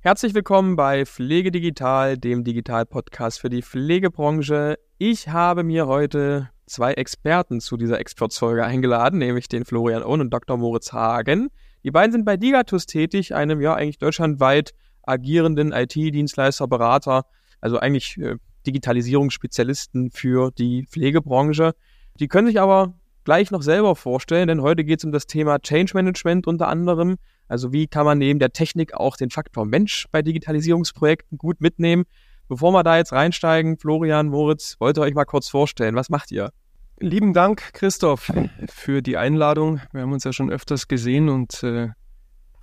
[0.00, 4.78] Herzlich willkommen bei Pflege Digital, dem Digital-Podcast für die Pflegebranche.
[4.96, 10.30] Ich habe mir heute zwei Experten zu dieser Exportfolge eingeladen, nämlich den Florian Ohn und
[10.30, 10.56] Dr.
[10.56, 11.48] Moritz Hagen.
[11.82, 14.72] Die beiden sind bei Digatus tätig, einem ja eigentlich deutschlandweit
[15.02, 17.26] agierenden IT-Dienstleister, Berater,
[17.60, 18.36] also eigentlich äh,
[18.68, 21.74] Digitalisierungsspezialisten für die Pflegebranche.
[22.20, 22.94] Die können sich aber
[23.28, 27.18] gleich noch selber vorstellen, denn heute geht es um das Thema Change Management unter anderem.
[27.46, 32.06] Also wie kann man neben der Technik auch den Faktor Mensch bei Digitalisierungsprojekten gut mitnehmen?
[32.48, 36.32] Bevor wir da jetzt reinsteigen, Florian, Moritz, wollt ihr euch mal kurz vorstellen, was macht
[36.32, 36.54] ihr?
[37.00, 38.32] Lieben Dank, Christoph,
[38.70, 39.82] für die Einladung.
[39.92, 41.88] Wir haben uns ja schon öfters gesehen und äh,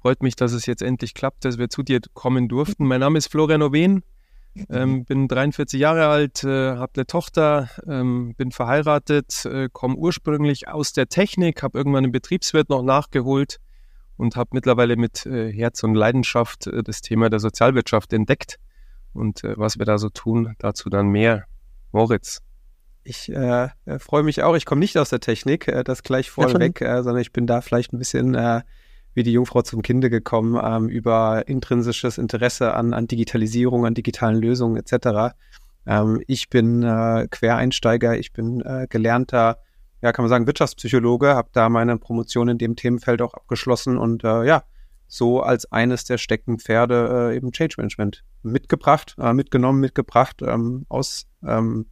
[0.02, 2.88] freut mich, dass es jetzt endlich klappt, dass wir zu dir kommen durften.
[2.88, 4.02] Mein Name ist Florian Owen,
[4.70, 10.68] ähm, bin 43 Jahre alt, äh, habe eine Tochter, ähm, bin verheiratet, äh, komme ursprünglich
[10.68, 13.60] aus der Technik, habe irgendwann einen Betriebswirt noch nachgeholt
[14.18, 18.57] und habe mittlerweile mit äh, Herz und Leidenschaft äh, das Thema der Sozialwirtschaft entdeckt.
[19.13, 21.46] Und äh, was wir da so tun, dazu dann mehr.
[21.91, 22.41] Moritz.
[23.04, 24.55] Ich äh, freue mich auch.
[24.55, 27.99] Ich komme nicht aus der Technik, das gleich vorweg, sondern ich bin da vielleicht ein
[27.99, 28.35] bisschen
[29.16, 34.40] wie die Jungfrau zum Kinde gekommen ähm, über intrinsisches Interesse an, an Digitalisierung, an digitalen
[34.40, 35.35] Lösungen etc.
[35.88, 39.60] Ähm, ich bin äh, Quereinsteiger, ich bin äh, gelernter,
[40.02, 44.24] ja, kann man sagen, Wirtschaftspsychologe, habe da meine Promotion in dem Themenfeld auch abgeschlossen und
[44.24, 44.63] äh, ja,
[45.08, 51.27] so als eines der Steckenpferde äh, eben Change Management mitgebracht, äh, mitgenommen, mitgebracht ähm, aus
[51.43, 51.88] ähm,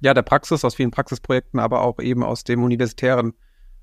[0.00, 3.34] ja, der Praxis, aus vielen Praxisprojekten, aber auch eben aus dem universitären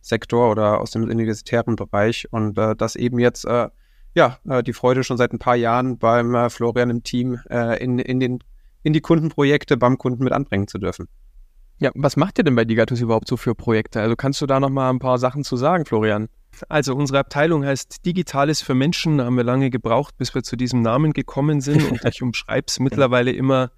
[0.01, 3.69] Sektor oder aus dem universitären Bereich und äh, das eben jetzt äh,
[4.15, 7.81] ja äh, die Freude schon seit ein paar Jahren beim äh, Florian im Team äh,
[7.83, 8.39] in, in, den,
[8.83, 11.07] in die Kundenprojekte beim Kunden mit anbringen zu dürfen.
[11.79, 14.01] Ja, was macht ihr denn bei Digatus überhaupt so für Projekte?
[14.01, 16.29] Also kannst du da noch mal ein paar Sachen zu sagen, Florian?
[16.69, 19.17] Also unsere Abteilung heißt Digitales für Menschen.
[19.17, 21.89] Da haben wir lange gebraucht, bis wir zu diesem Namen gekommen sind.
[21.89, 23.71] Und ich umschreibe es mittlerweile immer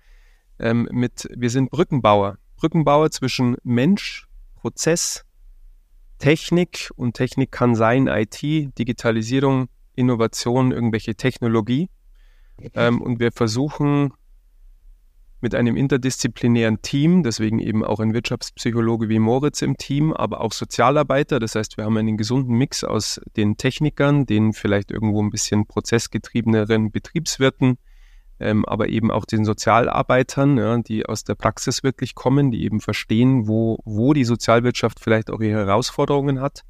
[0.59, 2.39] ähm, mit, wir sind Brückenbauer.
[2.57, 5.23] Brückenbauer zwischen Mensch, Prozess,
[6.23, 11.89] Technik und Technik kann sein IT, Digitalisierung, Innovation, irgendwelche Technologie.
[12.75, 14.13] Ähm, und wir versuchen
[15.41, 20.53] mit einem interdisziplinären Team, deswegen eben auch ein Wirtschaftspsychologe wie Moritz im Team, aber auch
[20.53, 21.41] Sozialarbeiter.
[21.41, 25.67] Das heißt, wir haben einen gesunden Mix aus den Technikern, den vielleicht irgendwo ein bisschen
[25.67, 27.77] prozessgetriebeneren Betriebswirten,
[28.39, 32.79] ähm, aber eben auch den Sozialarbeitern, ja, die aus der Praxis wirklich kommen, die eben
[32.79, 36.63] verstehen, wo, wo die Sozialwirtschaft vielleicht auch ihre Herausforderungen hat.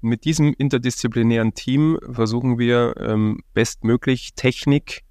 [0.00, 5.02] Und mit diesem interdisziplinären Team versuchen wir ähm, bestmöglich Technik,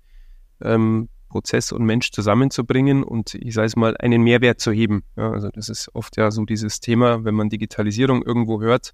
[0.61, 5.03] ähm, Prozess und Mensch zusammenzubringen und ich sage es mal, einen Mehrwert zu heben.
[5.17, 8.93] Ja, also das ist oft ja so dieses Thema, wenn man Digitalisierung irgendwo hört.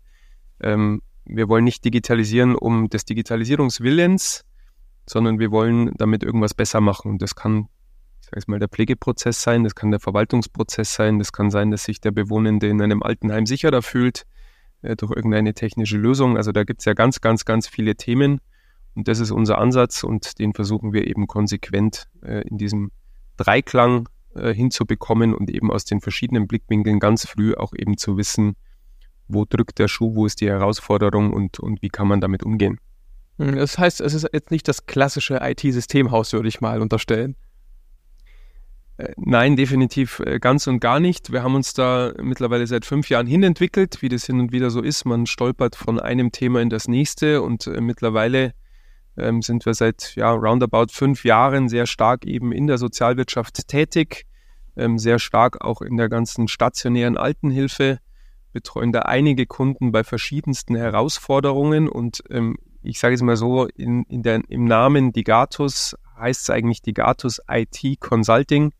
[0.60, 4.46] Ähm, wir wollen nicht digitalisieren um des Digitalisierungswillens,
[5.08, 7.12] sondern wir wollen damit irgendwas besser machen.
[7.12, 7.68] Und das kann,
[8.22, 11.84] ich sage mal, der Pflegeprozess sein, das kann der Verwaltungsprozess sein, das kann sein, dass
[11.84, 14.26] sich der Bewohnende in einem Altenheim sicherer fühlt
[14.82, 16.38] äh, durch irgendeine technische Lösung.
[16.38, 18.40] Also da gibt es ja ganz, ganz, ganz viele Themen.
[18.96, 22.92] Und das ist unser Ansatz und den versuchen wir eben konsequent äh, in diesem
[23.38, 28.56] Dreiklang äh, hinzubekommen und eben aus den verschiedenen Blickwinkeln ganz früh auch eben zu wissen,
[29.28, 32.80] wo drückt der Schuh, wo ist die Herausforderung und, und wie kann man damit umgehen.
[33.38, 37.36] Hm, das heißt, es ist jetzt nicht das klassische IT-Systemhaus, würde ich mal unterstellen.
[38.98, 41.32] Äh, nein, definitiv äh, ganz und gar nicht.
[41.32, 44.82] Wir haben uns da mittlerweile seit fünf Jahren hinentwickelt, wie das hin und wieder so
[44.82, 45.06] ist.
[45.06, 48.54] Man stolpert von einem Thema in das nächste und äh, mittlerweile
[49.18, 54.26] ähm, sind wir seit ja, roundabout fünf Jahren sehr stark eben in der Sozialwirtschaft tätig,
[54.76, 58.00] ähm, sehr stark auch in der ganzen stationären Altenhilfe,
[58.54, 64.04] betreuen da einige Kunden bei verschiedensten Herausforderungen und ähm, ich sage es mal so, in,
[64.04, 68.74] in der, im Namen Digatus heißt es eigentlich Digatus IT Consulting.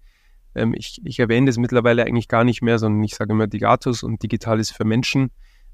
[0.56, 4.04] Ähm, ich, ich erwähne das mittlerweile eigentlich gar nicht mehr, sondern ich sage immer Digatus
[4.04, 5.32] und Digitales für Menschen,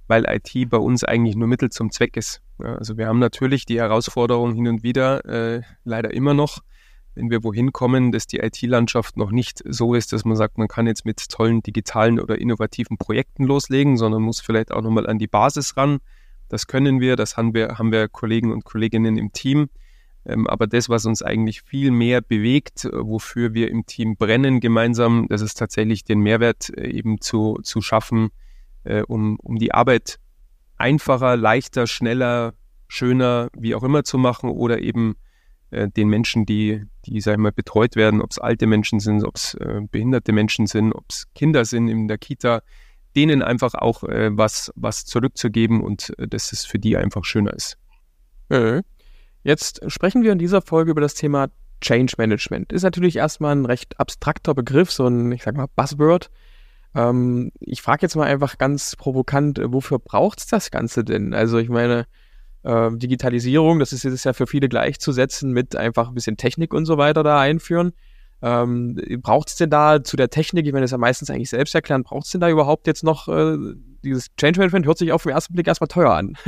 [0.08, 2.42] weil IT bei uns eigentlich nur Mittel zum Zweck ist.
[2.60, 6.60] Ja, also wir haben natürlich die Herausforderung hin und wieder, äh, leider immer noch,
[7.16, 10.68] wenn wir wohin kommen, dass die IT-Landschaft noch nicht so ist, dass man sagt, man
[10.68, 15.18] kann jetzt mit tollen digitalen oder innovativen Projekten loslegen, sondern muss vielleicht auch nochmal an
[15.18, 16.00] die Basis ran
[16.50, 19.70] das können wir, das haben wir, haben wir Kollegen und Kolleginnen im Team.
[20.26, 24.60] Ähm, aber das, was uns eigentlich viel mehr bewegt, äh, wofür wir im Team brennen
[24.60, 28.30] gemeinsam, das ist tatsächlich den Mehrwert äh, eben zu, zu schaffen,
[28.84, 30.20] äh, um, um die Arbeit
[30.78, 32.54] einfacher, leichter, schneller,
[32.88, 35.16] schöner, wie auch immer zu machen oder eben
[35.72, 39.36] den Menschen, die, die, sag ich mal, betreut werden, ob es alte Menschen sind, ob
[39.36, 39.56] es
[39.92, 42.64] behinderte Menschen sind, ob es Kinder sind in der Kita,
[43.16, 47.54] denen einfach auch äh, was, was zurückzugeben und äh, dass es für die einfach schöner
[47.54, 47.78] ist.
[48.50, 48.82] Mhm.
[49.44, 51.48] Jetzt sprechen wir in dieser Folge über das Thema
[51.82, 52.74] Change Management.
[52.74, 56.30] Ist natürlich erstmal ein recht abstrakter Begriff, so ein, ich sag mal, Buzzword.
[56.94, 61.34] Ähm, ich frage jetzt mal einfach ganz provokant, wofür braucht es das Ganze denn?
[61.34, 62.06] Also ich meine,
[62.64, 66.86] äh, Digitalisierung, das ist jetzt ja für viele gleichzusetzen mit einfach ein bisschen Technik und
[66.86, 67.94] so weiter da einführen.
[68.42, 71.50] Ähm, braucht es denn da zu der Technik, ich meine, das ist ja meistens eigentlich
[71.50, 73.58] selbst erklären, braucht es denn da überhaupt jetzt noch äh,
[74.04, 74.86] dieses Change Management?
[74.86, 76.38] Hört sich auf den ersten Blick erstmal teuer an.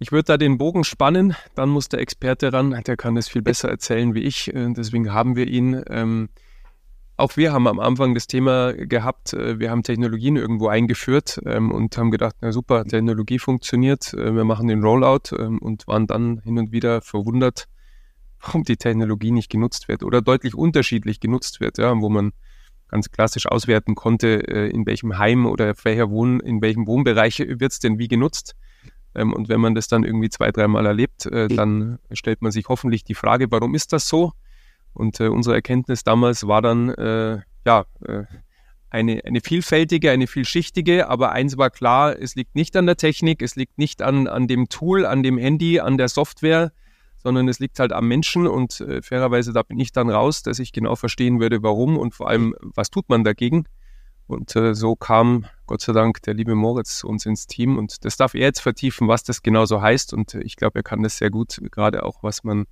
[0.00, 3.40] Ich würde da den Bogen spannen, dann muss der Experte ran, der kann es viel
[3.42, 5.82] besser erzählen wie ich, äh, deswegen haben wir ihn.
[5.88, 6.28] Ähm,
[7.16, 11.70] auch wir haben am Anfang das Thema gehabt, äh, wir haben Technologien irgendwo eingeführt ähm,
[11.70, 16.08] und haben gedacht, na super, Technologie funktioniert, äh, wir machen den Rollout ähm, und waren
[16.08, 17.66] dann hin und wieder verwundert,
[18.44, 22.32] warum die Technologie nicht genutzt wird oder deutlich unterschiedlich genutzt wird, ja, wo man
[22.88, 27.72] ganz klassisch auswerten konnte, äh, in welchem Heim oder welcher Wohn, in welchem Wohnbereich wird
[27.72, 28.54] es denn wie genutzt.
[29.14, 32.68] Ähm, und wenn man das dann irgendwie zwei, dreimal erlebt, äh, dann stellt man sich
[32.68, 34.32] hoffentlich die Frage, warum ist das so?
[34.92, 36.94] Und äh, unsere Erkenntnis damals war dann,
[37.66, 37.86] ja,
[38.90, 43.42] eine, eine vielfältige, eine vielschichtige, aber eins war klar, es liegt nicht an der Technik,
[43.42, 46.70] es liegt nicht an, an dem Tool, an dem Handy, an der Software,
[47.24, 50.58] sondern es liegt halt am Menschen und äh, fairerweise, da bin ich dann raus, dass
[50.58, 53.64] ich genau verstehen würde, warum und vor allem, was tut man dagegen.
[54.26, 58.04] Und äh, so kam Gott sei Dank der liebe Moritz zu uns ins Team und
[58.04, 60.12] das darf er jetzt vertiefen, was das genau so heißt.
[60.12, 62.66] Und äh, ich glaube, er kann das sehr gut, gerade auch was man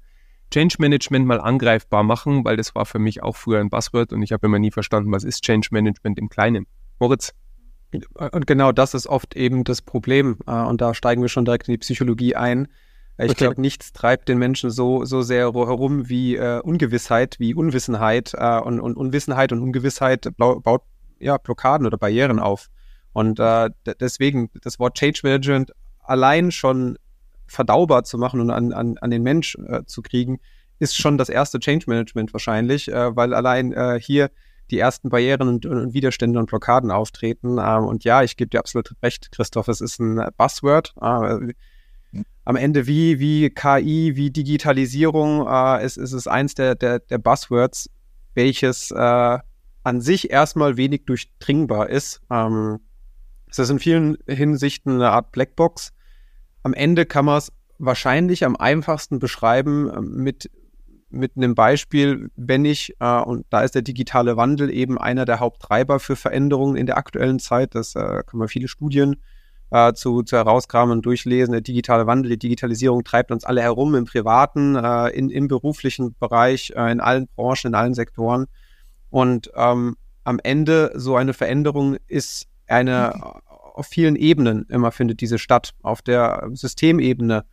[0.51, 4.21] Change Management mal angreifbar machen, weil das war für mich auch früher ein Buzzword und
[4.21, 6.67] ich habe immer nie verstanden, was ist Change Management im Kleinen.
[6.99, 7.33] Moritz.
[8.15, 10.37] Und genau das ist oft eben das Problem.
[10.47, 12.69] Äh, und da steigen wir schon direkt in die Psychologie ein.
[13.25, 18.33] Ich glaube, nichts treibt den Menschen so, so sehr herum wie äh, Ungewissheit, wie Unwissenheit.
[18.35, 20.83] Äh, und, und Unwissenheit und Ungewissheit baut
[21.19, 22.69] ja, Blockaden oder Barrieren auf.
[23.13, 23.71] Und äh,
[24.01, 26.99] deswegen das Wort Change Management allein schon
[27.47, 30.41] verdaubar zu machen und an, an, an den Mensch äh, zu kriegen,
[30.79, 34.31] ist schon das erste Change Management wahrscheinlich, äh, weil allein äh, hier
[34.71, 37.59] die ersten Barrieren und, und Widerstände und Blockaden auftreten.
[37.59, 40.95] Ähm, und ja, ich gebe dir absolut recht, Christoph, es ist ein Buzzword.
[41.01, 41.53] Äh,
[42.45, 47.19] am Ende wie, wie KI, wie Digitalisierung, äh, ist, ist es eins der, der, der
[47.19, 47.89] Buzzwords,
[48.35, 49.39] welches äh,
[49.85, 52.21] an sich erstmal wenig durchdringbar ist.
[52.31, 52.81] Ähm,
[53.49, 55.93] es ist in vielen Hinsichten eine Art Blackbox.
[56.63, 60.51] Am Ende kann man es wahrscheinlich am einfachsten beschreiben äh, mit,
[61.11, 65.39] mit einem Beispiel, wenn ich, äh, und da ist der digitale Wandel eben einer der
[65.39, 67.75] Haupttreiber für Veränderungen in der aktuellen Zeit.
[67.75, 69.17] Das äh, kann man viele Studien
[69.73, 71.53] äh, zu, zu herauskramen und durchlesen.
[71.53, 76.15] Der digitale Wandel, die Digitalisierung treibt uns alle herum im privaten, äh, in, im beruflichen
[76.19, 78.47] Bereich, äh, in allen Branchen, in allen Sektoren.
[79.09, 83.13] Und ähm, am Ende so eine Veränderung ist eine
[83.75, 85.73] auf vielen Ebenen immer findet diese statt.
[85.83, 87.45] Auf der Systemebene,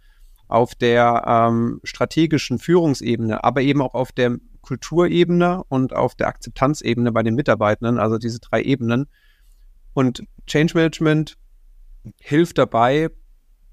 [0.49, 7.13] auf der ähm, strategischen Führungsebene, aber eben auch auf der Kulturebene und auf der Akzeptanzebene
[7.13, 9.07] bei den Mitarbeitenden, also diese drei Ebenen.
[9.93, 11.37] Und Change Management
[12.19, 13.09] hilft dabei,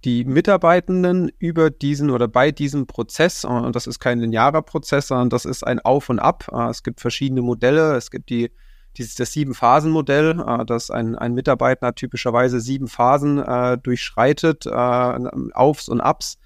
[0.05, 5.31] die Mitarbeitenden über diesen oder bei diesem Prozess, und das ist kein linearer Prozess, sondern
[5.31, 6.47] das ist ein Auf und Ab.
[6.53, 7.97] Äh, es gibt verschiedene Modelle.
[7.97, 8.53] Es gibt die,
[8.97, 15.89] dieses, das Sieben-Phasen-Modell, äh, das ein, ein Mitarbeiter typischerweise sieben Phasen äh, durchschreitet, äh, Aufs
[15.89, 16.39] und Abs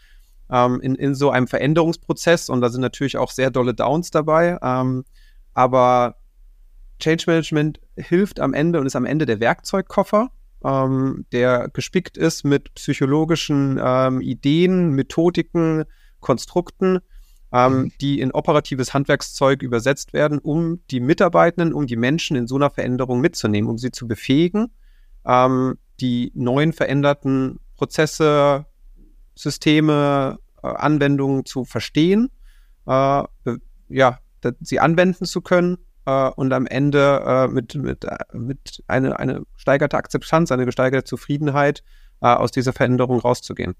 [0.50, 2.48] ähm, in, in so einem Veränderungsprozess.
[2.48, 4.58] Und da sind natürlich auch sehr dolle Downs dabei.
[4.62, 5.04] Ähm,
[5.52, 6.16] aber
[6.98, 10.30] Change Management hilft am Ende und ist am Ende der Werkzeugkoffer,
[10.64, 15.84] ähm, der gespickt ist mit psychologischen ähm, Ideen, Methodiken,
[16.20, 17.00] Konstrukten,
[17.52, 17.92] ähm, mhm.
[18.00, 22.70] die in operatives Handwerkszeug übersetzt werden, um die Mitarbeitenden, um die Menschen in so einer
[22.70, 24.68] Veränderung mitzunehmen, um sie zu befähigen,
[25.24, 28.66] ähm, die neuen veränderten Prozesse,
[29.34, 32.30] Systeme, äh, Anwendungen zu verstehen,
[32.86, 33.24] äh,
[33.88, 34.18] ja,
[34.60, 35.78] sie anwenden zu können
[36.10, 41.04] äh, und am Ende äh, mit, mit, äh, mit eine, eine steigerte Akzeptanz, eine gesteigerte
[41.04, 41.82] Zufriedenheit
[42.20, 43.74] äh, aus dieser Veränderung rauszugehen.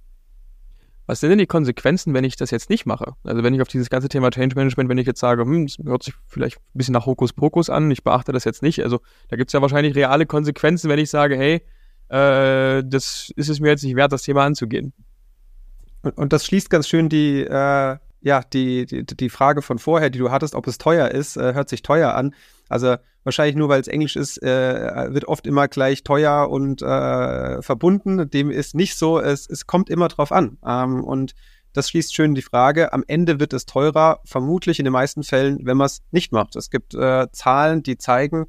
[1.07, 3.15] Was sind denn die Konsequenzen, wenn ich das jetzt nicht mache?
[3.25, 5.79] Also wenn ich auf dieses ganze Thema Change Management, wenn ich jetzt sage, hm, das
[5.85, 8.85] hört sich vielleicht ein bisschen nach Hokuspokus an, ich beachte das jetzt nicht.
[8.85, 11.63] Also da gibt es ja wahrscheinlich reale Konsequenzen, wenn ich sage, hey,
[12.11, 14.93] äh, das ist es mir jetzt nicht wert, das Thema anzugehen.
[16.03, 20.11] Und, und das schließt ganz schön die, äh, ja, die, die, die Frage von vorher,
[20.11, 22.35] die du hattest, ob es teuer ist, äh, hört sich teuer an.
[22.69, 27.63] Also wahrscheinlich nur, weil es Englisch ist, äh, wird oft immer gleich teuer und äh,
[27.63, 28.31] verbunden.
[28.31, 29.19] Dem ist nicht so.
[29.19, 30.59] Es, es kommt immer drauf an.
[30.65, 31.35] Ähm, und
[31.73, 32.93] das schließt schön die Frage.
[32.93, 36.57] Am Ende wird es teurer, vermutlich in den meisten Fällen, wenn man es nicht macht.
[36.57, 38.47] Es gibt äh, Zahlen, die zeigen,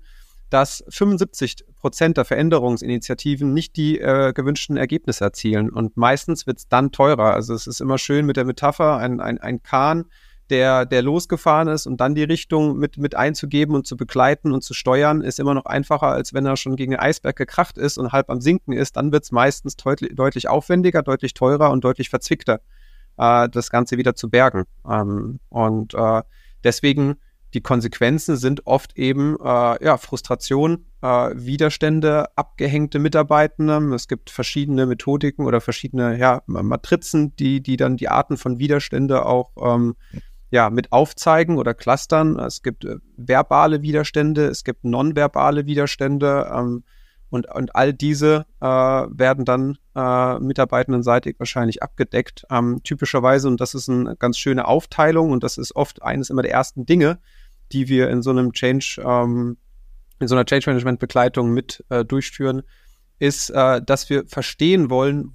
[0.52, 5.70] dass 75 Prozent der Veränderungsinitiativen nicht die äh, gewünschten Ergebnisse erzielen.
[5.70, 7.34] Und meistens wird es dann teurer.
[7.34, 10.06] Also es ist immer schön mit der Metapher, ein, ein, ein Kahn,
[10.50, 14.62] der, der losgefahren ist und dann die Richtung mit, mit einzugeben und zu begleiten und
[14.62, 17.98] zu steuern, ist immer noch einfacher, als wenn er schon gegen den Eisberg gekracht ist
[17.98, 18.98] und halb am Sinken ist.
[18.98, 22.60] Dann wird es meistens deutlich, deutlich aufwendiger, deutlich teurer und deutlich verzwickter,
[23.18, 24.66] äh, das Ganze wieder zu bergen.
[24.86, 26.22] Ähm, und äh,
[26.66, 27.16] deswegen
[27.54, 33.94] die Konsequenzen sind oft eben äh, ja, Frustration, äh, Widerstände, abgehängte Mitarbeitende.
[33.94, 39.26] Es gibt verschiedene Methodiken oder verschiedene ja, Matrizen, die, die dann die Arten von Widerstände
[39.26, 39.96] auch ähm,
[40.50, 42.40] ja, mit aufzeigen oder clustern.
[42.40, 46.84] Es gibt äh, verbale Widerstände, es gibt nonverbale Widerstände ähm,
[47.30, 52.46] und, und all diese äh, werden dann äh, mitarbeitendenseitig wahrscheinlich abgedeckt.
[52.50, 56.42] Ähm, typischerweise, und das ist eine ganz schöne Aufteilung und das ist oft eines immer
[56.42, 57.20] der ersten Dinge,
[57.72, 59.58] die wir in so einem Change, ähm,
[60.20, 62.64] in so einer Change Management Begleitung mit äh, durchführen,
[63.20, 65.32] ist, äh, dass wir verstehen wollen,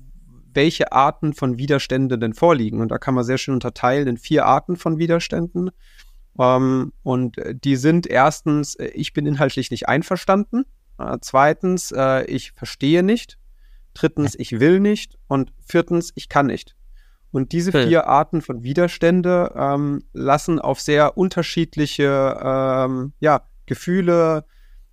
[0.53, 2.81] welche Arten von Widerständen denn vorliegen.
[2.81, 5.71] Und da kann man sehr schön unterteilen in vier Arten von Widerständen.
[6.39, 10.65] Ähm, und die sind erstens, äh, ich bin inhaltlich nicht einverstanden.
[10.99, 13.39] Äh, zweitens, äh, ich verstehe nicht.
[13.95, 15.19] Drittens, ich will nicht.
[15.29, 16.76] Und viertens, ich kann nicht.
[17.37, 24.47] Und diese vier Arten von Widerstände ähm, lassen auf sehr unterschiedliche ähm, ja, Gefühle,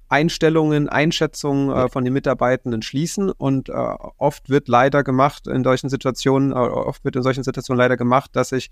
[0.10, 3.32] Einstellungen, Einschätzungen äh, von den Mitarbeitenden schließen.
[3.32, 7.78] Und äh, oft wird leider gemacht in solchen Situationen, äh, oft wird in solchen Situationen
[7.78, 8.72] leider gemacht, dass ich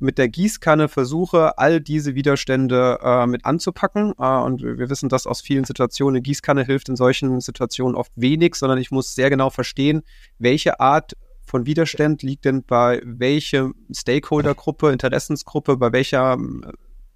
[0.00, 4.12] mit der Gießkanne versuche, all diese Widerstände äh, mit anzupacken.
[4.18, 6.16] Äh, und wir wissen das aus vielen Situationen.
[6.16, 10.02] Eine Gießkanne hilft in solchen Situationen oft wenig, sondern ich muss sehr genau verstehen,
[10.38, 11.12] welche Art
[11.44, 16.38] von Widerstand liegt denn bei welcher Stakeholder-Gruppe, Interessensgruppe, bei welcher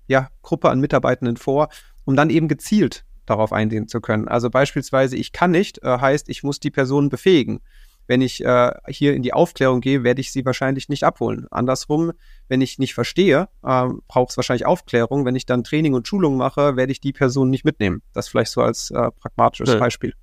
[0.07, 1.69] ja, Gruppe an Mitarbeitenden vor,
[2.05, 4.27] um dann eben gezielt darauf eingehen zu können.
[4.27, 7.61] Also beispielsweise, ich kann nicht, äh, heißt, ich muss die Person befähigen.
[8.07, 11.47] Wenn ich äh, hier in die Aufklärung gehe, werde ich sie wahrscheinlich nicht abholen.
[11.51, 12.13] Andersrum,
[12.49, 15.27] wenn ich nicht verstehe, äh, braucht es wahrscheinlich Aufklärung.
[15.27, 18.01] Wenn ich dann Training und Schulung mache, werde ich die Person nicht mitnehmen.
[18.15, 19.79] Das vielleicht so als äh, pragmatisches ja.
[19.79, 20.15] Beispiel.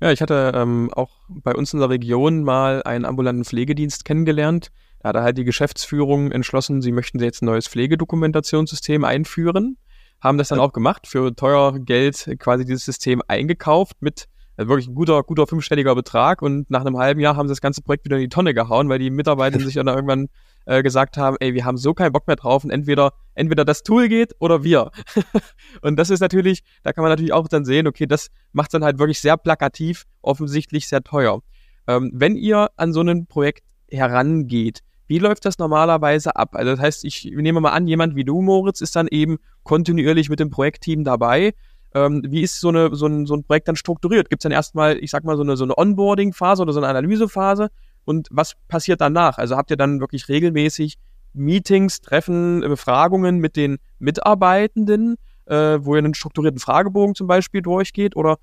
[0.00, 4.70] Ja, ich hatte ähm, auch bei uns in der Region mal einen ambulanten Pflegedienst kennengelernt.
[5.00, 9.76] Da hat halt die Geschäftsführung entschlossen, sie möchten jetzt ein neues Pflegedokumentationssystem einführen,
[10.20, 14.26] haben das dann auch gemacht, für teuer Geld quasi dieses System eingekauft mit
[14.60, 17.62] also wirklich ein guter, guter fünfstelliger Betrag und nach einem halben Jahr haben sie das
[17.62, 20.28] ganze Projekt wieder in die Tonne gehauen, weil die Mitarbeiter sich dann irgendwann
[20.66, 23.82] äh, gesagt haben, ey, wir haben so keinen Bock mehr drauf und entweder, entweder das
[23.82, 24.90] Tool geht oder wir.
[25.80, 28.84] und das ist natürlich, da kann man natürlich auch dann sehen, okay, das macht dann
[28.84, 31.40] halt wirklich sehr plakativ, offensichtlich sehr teuer.
[31.86, 36.50] Ähm, wenn ihr an so ein Projekt herangeht, wie läuft das normalerweise ab?
[36.52, 40.28] Also das heißt, ich nehme mal an, jemand wie du, Moritz, ist dann eben kontinuierlich
[40.28, 41.54] mit dem Projektteam dabei.
[41.94, 44.30] Ähm, wie ist so, eine, so, ein, so ein Projekt dann strukturiert?
[44.30, 46.88] Gibt es dann erstmal, ich sag mal, so eine, so eine Onboarding-Phase oder so eine
[46.88, 47.70] Analysephase?
[48.04, 49.38] Und was passiert danach?
[49.38, 50.96] Also habt ihr dann wirklich regelmäßig
[51.32, 55.16] Meetings, Treffen, Befragungen mit den Mitarbeitenden,
[55.46, 58.16] äh, wo ihr einen strukturierten Fragebogen zum Beispiel durchgeht?
[58.16, 58.38] Oder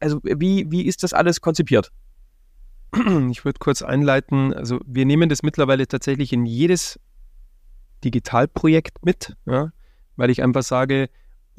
[0.00, 1.90] also wie, wie ist das alles konzipiert?
[3.30, 4.52] Ich würde kurz einleiten.
[4.52, 6.98] Also wir nehmen das mittlerweile tatsächlich in jedes
[8.02, 9.70] Digitalprojekt mit, ja,
[10.16, 11.08] weil ich einfach sage,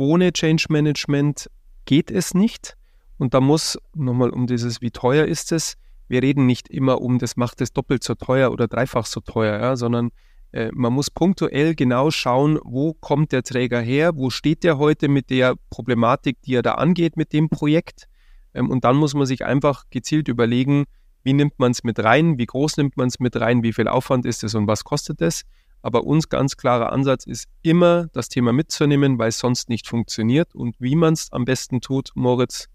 [0.02, 1.50] ohne Change Management
[1.86, 2.76] geht es nicht.
[3.18, 5.78] Und da muss, nochmal um dieses, wie teuer ist es,
[6.08, 9.60] wir reden nicht immer um, das macht es doppelt so teuer oder dreifach so teuer,
[9.62, 10.10] ja, sondern
[10.52, 15.08] äh, man muss punktuell genau schauen, wo kommt der Träger her, wo steht der heute
[15.08, 18.08] mit der Problematik, die er da angeht mit dem Projekt.
[18.56, 20.86] Ähm, und dann muss man sich einfach gezielt überlegen,
[21.24, 23.88] wie nimmt man es mit rein, wie groß nimmt man es mit rein, wie viel
[23.88, 25.44] Aufwand ist es und was kostet es.
[25.82, 30.54] Aber uns ganz klarer Ansatz ist immer, das Thema mitzunehmen, weil es sonst nicht funktioniert.
[30.54, 32.68] Und wie man es am besten tut, Moritz,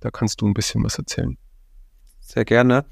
[0.00, 1.38] da kannst du ein bisschen was erzählen.
[2.20, 2.84] Sehr gerne.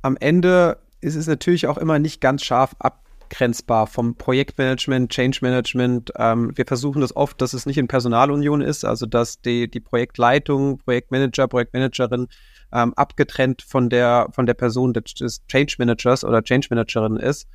[0.00, 6.12] Am Ende ist es natürlich auch immer nicht ganz scharf abgrenzbar vom Projektmanagement, Change Management.
[6.16, 9.80] Ähm, wir versuchen das oft, dass es nicht in Personalunion ist, also dass die, die
[9.80, 12.28] Projektleitung, Projektmanager, Projektmanagerin
[12.72, 17.46] ähm, abgetrennt von der, von der Person des, Change Managers oder Change Managerin ist.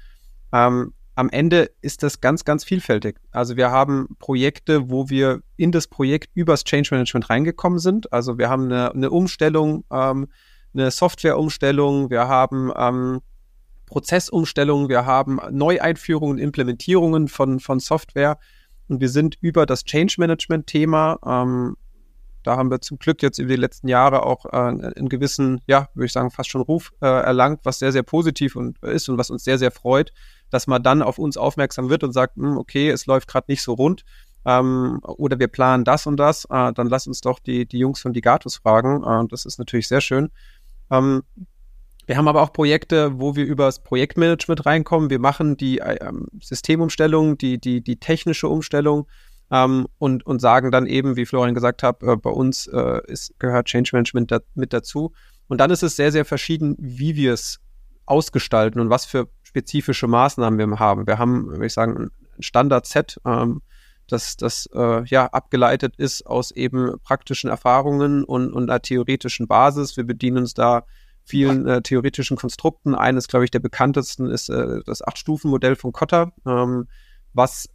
[0.53, 3.17] Ähm, am Ende ist das ganz, ganz vielfältig.
[3.31, 8.13] Also wir haben Projekte, wo wir in das Projekt übers Change Management reingekommen sind.
[8.13, 10.27] Also wir haben eine, eine Umstellung, ähm,
[10.75, 13.21] eine Softwareumstellung, wir haben ähm,
[13.87, 18.37] Prozessumstellungen, wir haben Neueinführungen, Implementierungen von, von Software
[18.87, 21.77] und wir sind über das Change Management Thema, ähm,
[22.43, 25.89] da haben wir zum Glück jetzt über die letzten Jahre auch äh, einen gewissen, ja,
[25.95, 29.17] würde ich sagen, fast schon Ruf äh, erlangt, was sehr, sehr positiv und, ist und
[29.17, 30.13] was uns sehr, sehr freut,
[30.49, 33.61] dass man dann auf uns aufmerksam wird und sagt, hm, okay, es läuft gerade nicht
[33.61, 34.03] so rund
[34.45, 37.99] ähm, oder wir planen das und das, äh, dann lass uns doch die, die Jungs
[37.99, 39.03] von Digatus fragen.
[39.03, 40.29] Äh, das ist natürlich sehr schön.
[40.89, 41.23] Ähm,
[42.05, 45.09] wir haben aber auch Projekte, wo wir über das Projektmanagement reinkommen.
[45.09, 49.07] Wir machen die ähm, Systemumstellung, die, die, die technische Umstellung
[49.51, 53.37] ähm, und, und sagen dann eben, wie Florian gesagt hat, äh, bei uns äh, ist,
[53.39, 55.11] gehört Change Management da, mit dazu.
[55.49, 57.59] Und dann ist es sehr, sehr verschieden, wie wir es
[58.05, 61.07] ausgestalten und was für spezifische Maßnahmen wir haben.
[61.07, 63.61] Wir haben, würde ich sagen, ein Standard-Set, ähm,
[64.07, 69.97] das, das äh, ja abgeleitet ist aus eben praktischen Erfahrungen und, und einer theoretischen Basis.
[69.97, 70.85] Wir bedienen uns da
[71.23, 72.95] vielen äh, theoretischen Konstrukten.
[72.95, 76.87] Eines, glaube ich, der bekanntesten ist äh, das Acht-Stufen-Modell von Kotter, ähm,
[77.33, 77.69] was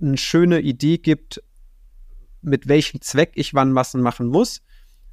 [0.00, 1.42] eine schöne Idee gibt,
[2.40, 4.62] mit welchem Zweck ich wann Massen machen muss,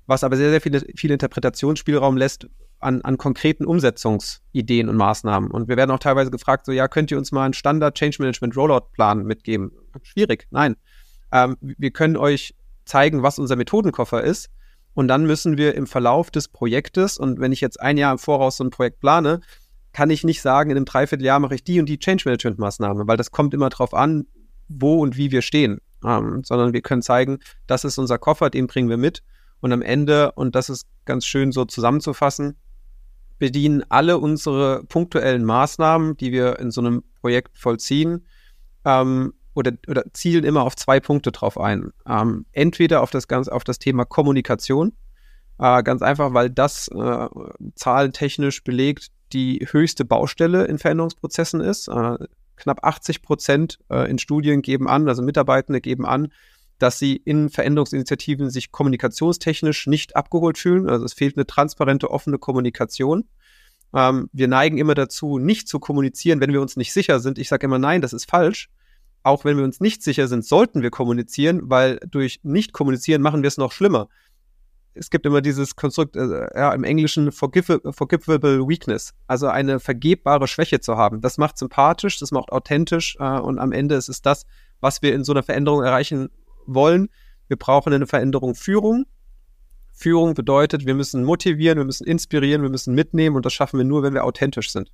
[0.07, 2.47] was aber sehr, sehr viele, viel Interpretationsspielraum lässt
[2.81, 5.51] an, an konkreten Umsetzungsideen und Maßnahmen.
[5.51, 8.17] Und wir werden auch teilweise gefragt, so, ja, könnt ihr uns mal einen Standard Change
[8.19, 9.71] Management Rollout Plan mitgeben?
[10.03, 10.75] Schwierig, nein.
[11.31, 14.49] Ähm, wir können euch zeigen, was unser Methodenkoffer ist
[14.93, 18.19] und dann müssen wir im Verlauf des Projektes, und wenn ich jetzt ein Jahr im
[18.19, 19.41] Voraus so ein Projekt plane,
[19.93, 23.07] kann ich nicht sagen, in einem Dreivierteljahr mache ich die und die Change Management Maßnahme,
[23.07, 24.25] weil das kommt immer drauf an,
[24.67, 25.79] wo und wie wir stehen.
[26.03, 29.21] Ähm, sondern wir können zeigen, das ist unser Koffer, den bringen wir mit.
[29.59, 32.57] Und am Ende, und das ist ganz schön so zusammenzufassen,
[33.41, 38.27] bedienen alle unsere punktuellen Maßnahmen, die wir in so einem Projekt vollziehen,
[38.85, 41.91] ähm, oder, oder zielen immer auf zwei Punkte drauf ein.
[42.07, 44.93] Ähm, entweder auf das ganze, auf das Thema Kommunikation,
[45.57, 47.27] äh, ganz einfach, weil das äh,
[47.73, 51.87] zahlentechnisch belegt die höchste Baustelle in Veränderungsprozessen ist.
[51.87, 52.17] Äh,
[52.57, 56.31] knapp 80 Prozent äh, in Studien geben an, also Mitarbeitende geben an,
[56.81, 60.89] dass sie in Veränderungsinitiativen sich kommunikationstechnisch nicht abgeholt fühlen.
[60.89, 63.25] Also es fehlt eine transparente, offene Kommunikation.
[63.93, 67.37] Ähm, wir neigen immer dazu, nicht zu kommunizieren, wenn wir uns nicht sicher sind.
[67.37, 68.69] Ich sage immer, nein, das ist falsch
[69.23, 73.47] auch wenn wir uns nicht sicher sind, sollten wir kommunizieren, weil durch Nicht-Kommunizieren machen wir
[73.47, 74.09] es noch schlimmer.
[74.93, 80.81] Es gibt immer dieses Konstrukt, äh, ja, im Englischen forgivable weakness, also eine vergebbare Schwäche
[80.81, 81.21] zu haben.
[81.21, 84.45] Das macht sympathisch, das macht authentisch äh, und am Ende ist es das,
[84.81, 86.29] was wir in so einer Veränderung erreichen
[86.65, 87.09] wollen.
[87.47, 89.05] Wir brauchen eine Veränderung Führung.
[89.91, 93.83] Führung bedeutet, wir müssen motivieren, wir müssen inspirieren, wir müssen mitnehmen und das schaffen wir
[93.83, 94.91] nur, wenn wir authentisch sind.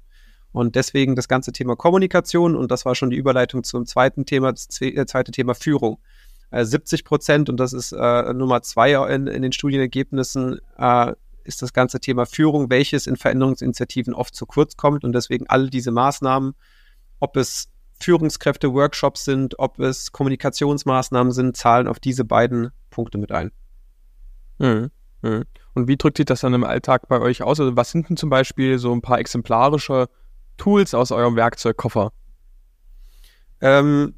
[0.51, 4.51] Und deswegen das ganze Thema Kommunikation und das war schon die Überleitung zum zweiten Thema,
[4.51, 5.99] das äh, zweite Thema Führung.
[6.51, 11.61] Äh, 70 Prozent, und das ist äh, Nummer zwei in, in den Studienergebnissen, äh, ist
[11.61, 15.03] das ganze Thema Führung, welches in Veränderungsinitiativen oft zu kurz kommt.
[15.03, 16.55] Und deswegen all diese Maßnahmen,
[17.19, 17.69] ob es
[17.99, 23.51] Führungskräfte-Workshops sind, ob es Kommunikationsmaßnahmen sind, zahlen auf diese beiden Punkte mit ein.
[24.59, 24.91] Mhm.
[25.21, 25.43] Mhm.
[25.73, 27.59] Und wie drückt sich das dann im Alltag bei euch aus?
[27.59, 30.09] Also was sind denn zum Beispiel so ein paar exemplarische
[30.57, 32.11] Tools aus eurem Werkzeugkoffer?
[33.61, 34.15] Ähm,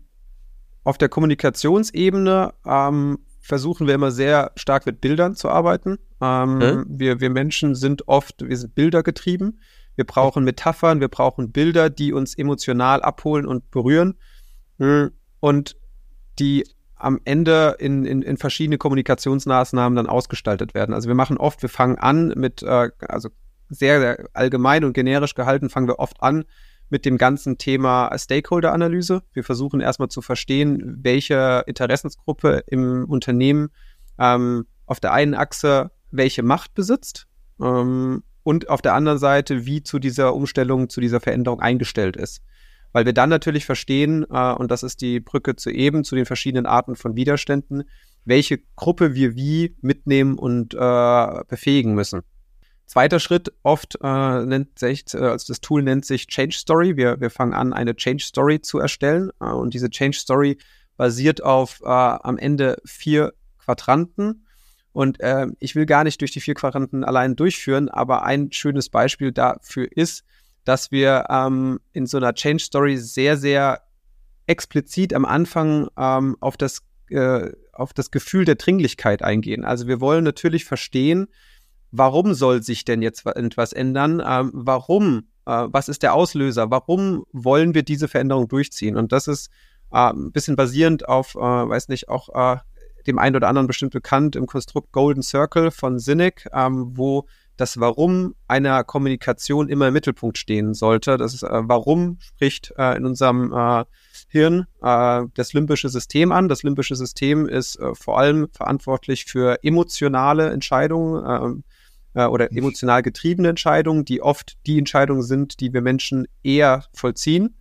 [0.84, 5.98] auf der Kommunikationsebene ähm, versuchen wir immer sehr stark mit Bildern zu arbeiten.
[6.22, 6.86] Ähm, hm?
[6.88, 9.60] wir, wir Menschen sind oft, wir sind bildergetrieben.
[10.00, 14.18] Wir brauchen Metaphern, wir brauchen Bilder, die uns emotional abholen und berühren
[14.78, 15.76] hm, und
[16.40, 20.94] die am Ende in, in, in verschiedene Kommunikationsmaßnahmen dann ausgestaltet werden.
[20.94, 23.28] Also wir machen oft, wir fangen an mit, äh, also
[23.68, 26.46] sehr, sehr allgemein und generisch gehalten, fangen wir oft an
[26.88, 29.24] mit dem ganzen Thema Stakeholder-Analyse.
[29.34, 33.68] Wir versuchen erstmal zu verstehen, welche Interessensgruppe im Unternehmen
[34.18, 37.28] ähm, auf der einen Achse welche Macht besitzt
[37.62, 42.42] ähm, und auf der anderen Seite, wie zu dieser Umstellung, zu dieser Veränderung eingestellt ist.
[42.92, 46.26] Weil wir dann natürlich verstehen, äh, und das ist die Brücke zu eben, zu den
[46.26, 47.84] verschiedenen Arten von Widerständen,
[48.26, 52.22] welche Gruppe wir wie mitnehmen und äh, befähigen müssen.
[52.90, 56.98] Zweiter Schritt oft äh, nennt sich, äh, also das Tool nennt sich Change Story.
[56.98, 59.30] Wir, wir fangen an, eine Change Story zu erstellen.
[59.40, 60.58] Äh, und diese Change Story
[60.98, 64.48] basiert auf äh, am Ende vier Quadranten.
[64.92, 68.90] Und äh, ich will gar nicht durch die vier Quadranten allein durchführen, aber ein schönes
[68.90, 70.24] Beispiel dafür ist,
[70.66, 73.82] dass wir ähm, in so einer Change Story sehr, sehr
[74.48, 79.64] explizit am Anfang ähm, auf, das, äh, auf das Gefühl der Dringlichkeit eingehen.
[79.64, 81.28] Also wir wollen natürlich verstehen,
[81.92, 84.22] warum soll sich denn jetzt etwas ändern?
[84.26, 85.28] Ähm, warum?
[85.46, 86.72] Äh, was ist der Auslöser?
[86.72, 88.98] Warum wollen wir diese Veränderung durchziehen?
[88.98, 89.50] Und das ist
[89.92, 92.60] äh, ein bisschen basierend auf, äh, weiß nicht, auch äh,
[93.08, 97.26] dem einen oder anderen bestimmt bekannt im Konstrukt Golden Circle von Cynic, ähm, wo
[97.58, 101.18] das Warum einer Kommunikation immer im Mittelpunkt stehen sollte.
[101.18, 103.84] Das ist, äh, Warum spricht äh, in unserem äh,
[104.30, 106.48] Hirn äh, das limbische System an.
[106.48, 111.64] Das limbische System ist äh, vor allem verantwortlich für emotionale Entscheidungen, ähm,
[112.14, 117.56] äh, oder emotional getriebene Entscheidungen, die oft die Entscheidungen sind, die wir Menschen eher vollziehen.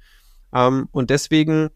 [0.55, 1.71] Ähm, und deswegen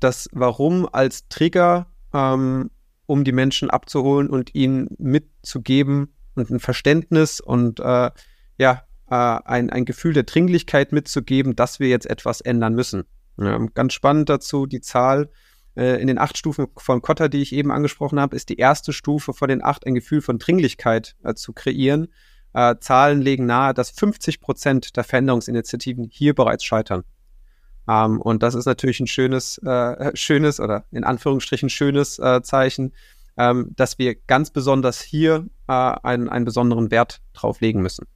[0.00, 2.70] das Warum als Trigger ähm,
[3.12, 8.10] um die Menschen abzuholen und ihnen mitzugeben und ein Verständnis und äh,
[8.56, 13.04] ja, äh, ein, ein Gefühl der Dringlichkeit mitzugeben, dass wir jetzt etwas ändern müssen.
[13.36, 15.28] Ja, ganz spannend dazu, die Zahl
[15.76, 18.94] äh, in den acht Stufen von Kotter, die ich eben angesprochen habe, ist die erste
[18.94, 22.08] Stufe von den acht, ein Gefühl von Dringlichkeit äh, zu kreieren.
[22.54, 27.04] Äh, Zahlen legen nahe, dass 50 Prozent der Veränderungsinitiativen hier bereits scheitern.
[27.88, 32.92] Ähm, und das ist natürlich ein schönes, äh, schönes oder in Anführungsstrichen schönes äh, Zeichen,
[33.36, 38.06] ähm, dass wir ganz besonders hier äh, einen, einen besonderen Wert drauf legen müssen.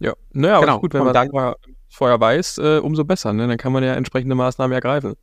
[0.00, 0.80] Ja, naja, genau.
[0.80, 1.56] gut, wenn man dann vorher,
[1.88, 3.32] vorher weiß, äh, umso besser.
[3.32, 3.48] Ne?
[3.48, 5.14] Dann kann man ja entsprechende Maßnahmen ergreifen.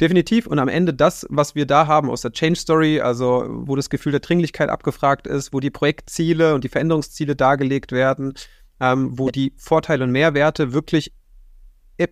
[0.00, 0.46] Definitiv.
[0.48, 3.88] Und am Ende das, was wir da haben aus der Change Story, also wo das
[3.88, 8.34] Gefühl der Dringlichkeit abgefragt ist, wo die Projektziele und die Veränderungsziele dargelegt werden,
[8.80, 11.12] ähm, wo die Vorteile und Mehrwerte wirklich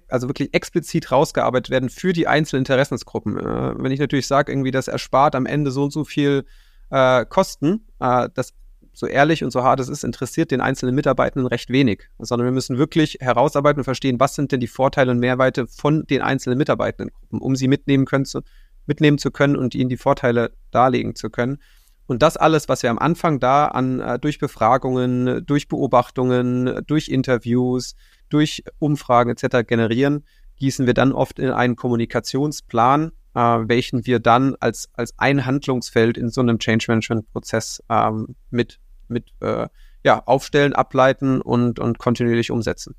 [0.09, 3.39] also wirklich explizit rausgearbeitet werden für die einzelnen Interessensgruppen.
[3.39, 6.45] Äh, wenn ich natürlich sage, irgendwie, das erspart am Ende so und so viel
[6.91, 8.55] äh, Kosten, äh, das
[8.93, 12.53] so ehrlich und so hart es ist, interessiert den einzelnen Mitarbeitenden recht wenig, sondern wir
[12.53, 16.59] müssen wirklich herausarbeiten und verstehen, was sind denn die Vorteile und Mehrweite von den einzelnen
[16.59, 18.43] Mitarbeitendengruppen, um sie mitnehmen, können zu,
[18.87, 21.59] mitnehmen zu können und ihnen die Vorteile darlegen zu können.
[22.07, 27.09] Und das alles, was wir am Anfang da an äh, durch Befragungen, durch Beobachtungen, durch
[27.09, 27.95] Interviews,
[28.31, 29.67] durch Umfragen etc.
[29.67, 30.25] generieren,
[30.57, 36.17] gießen wir dann oft in einen Kommunikationsplan, äh, welchen wir dann als, als ein Handlungsfeld
[36.17, 39.69] in so einem Change Management Prozess ähm, mit, mit äh,
[40.05, 42.95] ja, aufstellen, ableiten und, und kontinuierlich umsetzen.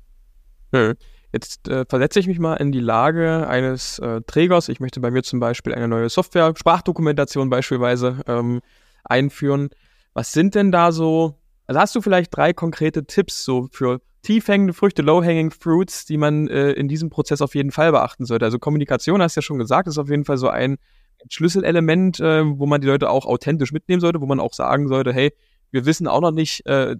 [0.72, 0.94] Hm.
[1.32, 4.68] Jetzt äh, versetze ich mich mal in die Lage eines äh, Trägers.
[4.68, 8.60] Ich möchte bei mir zum Beispiel eine neue Software, Sprachdokumentation beispielsweise ähm,
[9.02, 9.70] einführen.
[10.12, 14.72] Was sind denn da so, also hast du vielleicht drei konkrete Tipps so für tiefhängende
[14.72, 18.44] Früchte, low-hanging fruits, die man äh, in diesem Prozess auf jeden Fall beachten sollte.
[18.44, 20.76] Also Kommunikation, hast du ja schon gesagt, ist auf jeden Fall so ein
[21.28, 25.12] Schlüsselelement, äh, wo man die Leute auch authentisch mitnehmen sollte, wo man auch sagen sollte,
[25.12, 25.32] hey,
[25.70, 26.96] wir wissen auch noch nicht äh,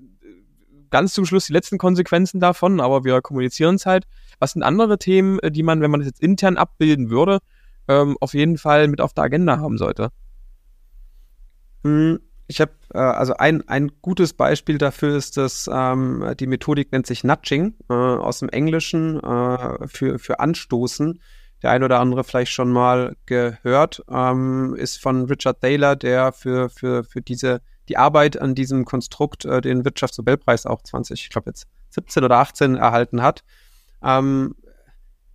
[0.91, 4.05] ganz zum Schluss die letzten Konsequenzen davon, aber wir kommunizieren es halt.
[4.39, 7.39] Was sind andere Themen, äh, die man, wenn man das jetzt intern abbilden würde,
[7.89, 10.11] ähm, auf jeden Fall mit auf der Agenda haben sollte?
[11.85, 16.93] Hm, ich habe äh, also ein, ein gutes Beispiel dafür ist, dass ähm, die Methodik
[16.93, 21.21] nennt sich Nudging äh, aus dem Englischen äh, für, für Anstoßen.
[21.63, 26.69] Der ein oder andere vielleicht schon mal gehört, ähm, ist von Richard Thaler, der für,
[26.69, 31.51] für, für diese, die Arbeit an diesem Konstrukt äh, den Wirtschaftsnobelpreis auch 20, ich glaube
[31.51, 33.45] jetzt 17 oder 18 erhalten hat.
[34.03, 34.57] Ähm,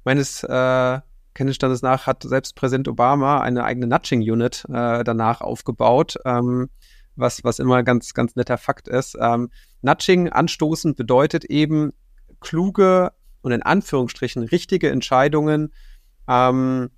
[0.04, 1.00] meines äh,
[1.34, 6.18] Kenntnisstandes nach hat selbst Präsident Obama eine eigene Nudging-Unit äh, danach aufgebaut.
[6.26, 6.70] Ähm,
[7.18, 9.18] was, was immer ganz, ganz netter Fakt ist.
[9.20, 9.50] Ähm,
[9.82, 11.94] Nudging, anstoßen, bedeutet eben
[12.40, 15.74] kluge und in Anführungsstrichen richtige Entscheidungen
[16.28, 16.90] ähm,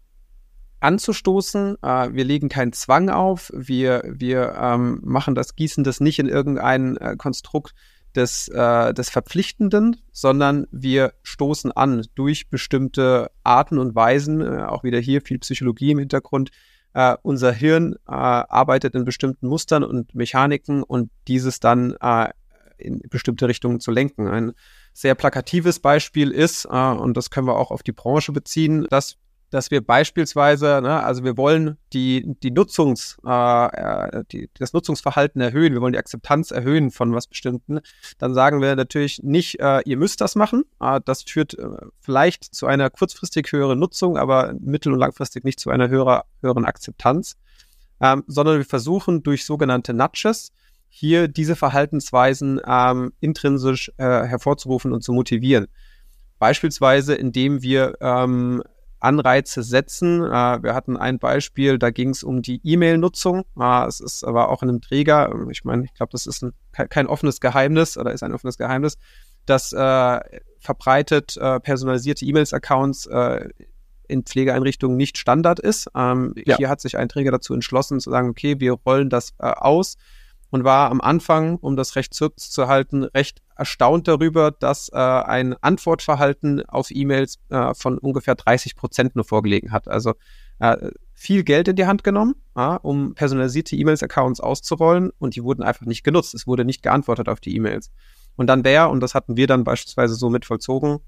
[0.79, 1.77] anzustoßen.
[1.81, 3.51] Äh, wir legen keinen Zwang auf.
[3.55, 7.73] Wir, wir ähm, machen das, gießen das nicht in irgendein äh, Konstrukt
[8.15, 14.83] des, äh, des Verpflichtenden, sondern wir stoßen an durch bestimmte Arten und Weisen, äh, auch
[14.83, 16.49] wieder hier viel Psychologie im Hintergrund,
[16.93, 22.29] äh, unser Hirn äh, arbeitet in bestimmten Mustern und Mechaniken und dieses dann äh,
[22.77, 24.27] in bestimmte Richtungen zu lenken.
[24.27, 24.53] Ein
[24.93, 29.17] sehr plakatives Beispiel ist, äh, und das können wir auch auf die Branche beziehen, dass
[29.49, 35.41] dass wir beispielsweise, ne, also wir wollen die, die Nutzungs, äh, äh, die, das Nutzungsverhalten
[35.41, 37.79] erhöhen, wir wollen die Akzeptanz erhöhen von was Bestimmten,
[38.17, 40.63] dann sagen wir natürlich nicht, äh, ihr müsst das machen.
[40.79, 41.67] Äh, das führt äh,
[41.99, 46.65] vielleicht zu einer kurzfristig höheren Nutzung, aber mittel- und langfristig nicht zu einer höherer, höheren
[46.65, 47.35] Akzeptanz,
[48.01, 50.51] ähm, sondern wir versuchen durch sogenannte Nudges
[50.89, 55.67] hier diese Verhaltensweisen ähm, intrinsisch äh, hervorzurufen und zu motivieren.
[56.39, 58.63] Beispielsweise, indem wir ähm,
[58.99, 60.23] Anreize setzen.
[60.23, 63.43] Äh, wir hatten ein Beispiel, da ging es um die E-Mail-Nutzung.
[63.59, 66.53] Äh, es ist aber auch in einem Träger, ich meine, ich glaube, das ist ein,
[66.71, 68.97] kein offenes Geheimnis oder ist ein offenes Geheimnis,
[69.45, 70.19] dass äh,
[70.59, 73.49] verbreitet äh, personalisierte E-Mails-Accounts äh,
[74.07, 75.89] in Pflegeeinrichtungen nicht Standard ist.
[75.95, 76.57] Ähm, ja.
[76.57, 79.95] Hier hat sich ein Träger dazu entschlossen zu sagen, okay, wir rollen das äh, aus
[80.49, 84.97] und war am Anfang, um das recht kurz zu halten, recht erstaunt darüber, dass äh,
[84.97, 89.87] ein Antwortverhalten auf E-Mails äh, von ungefähr 30 Prozent nur vorgelegen hat.
[89.87, 90.13] Also
[90.59, 95.63] äh, viel Geld in die Hand genommen, ja, um personalisierte E-Mails-Accounts auszurollen und die wurden
[95.63, 96.33] einfach nicht genutzt.
[96.33, 97.91] Es wurde nicht geantwortet auf die E-Mails.
[98.35, 100.99] Und dann wäre, und das hatten wir dann beispielsweise so mit vollzogen,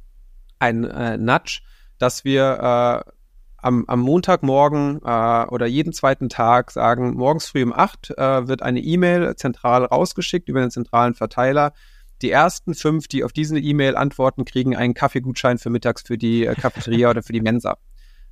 [0.60, 1.62] ein äh, Nudge,
[1.98, 3.12] dass wir äh,
[3.62, 8.62] am, am Montagmorgen äh, oder jeden zweiten Tag sagen, morgens früh um acht äh, wird
[8.62, 11.74] eine E-Mail zentral rausgeschickt über den zentralen Verteiler.
[12.22, 16.46] Die ersten fünf, die auf diese E-Mail antworten, kriegen einen Kaffeegutschein für mittags für die
[16.46, 17.78] äh, Cafeteria oder für die Mensa.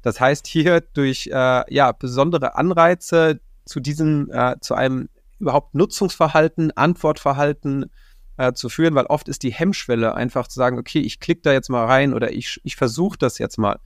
[0.02, 6.72] Das heißt, hier durch äh, ja, besondere Anreize zu diesem, äh, zu einem überhaupt Nutzungsverhalten,
[6.76, 7.92] Antwortverhalten
[8.38, 11.52] äh, zu führen, weil oft ist die Hemmschwelle einfach zu sagen, okay, ich klicke da
[11.52, 13.80] jetzt mal rein oder ich, ich versuche das jetzt mal,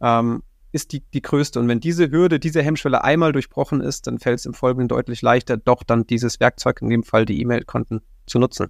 [0.00, 1.58] ähm, ist die, die größte.
[1.58, 5.22] Und wenn diese Hürde, diese Hemmschwelle einmal durchbrochen ist, dann fällt es im Folgenden deutlich
[5.22, 8.68] leichter, doch dann dieses Werkzeug, in dem Fall die E-Mail-Konten, zu nutzen.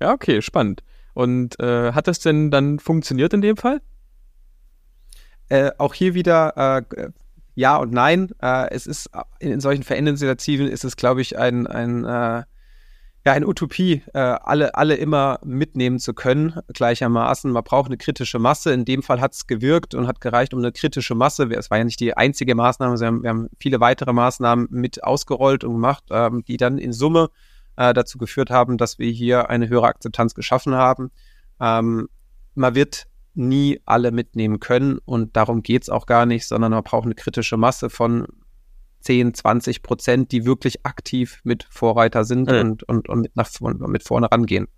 [0.00, 0.82] Ja, okay, spannend.
[1.14, 3.80] Und äh, hat das denn dann funktioniert in dem Fall?
[5.48, 7.10] Äh, auch hier wieder äh,
[7.54, 8.30] ja und nein.
[8.40, 12.44] Äh, es ist in, solchen Veränderungsinitiativen ist es, glaube ich, ein, ein äh,
[13.24, 17.52] ja, eine Utopie, äh, alle, alle immer mitnehmen zu können, gleichermaßen.
[17.52, 18.72] Man braucht eine kritische Masse.
[18.72, 21.44] In dem Fall hat es gewirkt und hat gereicht um eine kritische Masse.
[21.52, 25.04] Es war ja nicht die einzige Maßnahme, wir haben, wir haben viele weitere Maßnahmen mit
[25.04, 27.30] ausgerollt und gemacht, ähm, die dann in Summe
[27.76, 31.12] äh, dazu geführt haben, dass wir hier eine höhere Akzeptanz geschaffen haben.
[31.60, 32.08] Ähm,
[32.54, 37.04] man wird nie alle mitnehmen können und darum geht's auch gar nicht, sondern man braucht
[37.04, 38.26] eine kritische Masse von
[39.02, 42.58] 10, 20 Prozent, die wirklich aktiv mit Vorreiter sind mhm.
[42.58, 44.68] und, und, und mit, nach, mit vorne rangehen.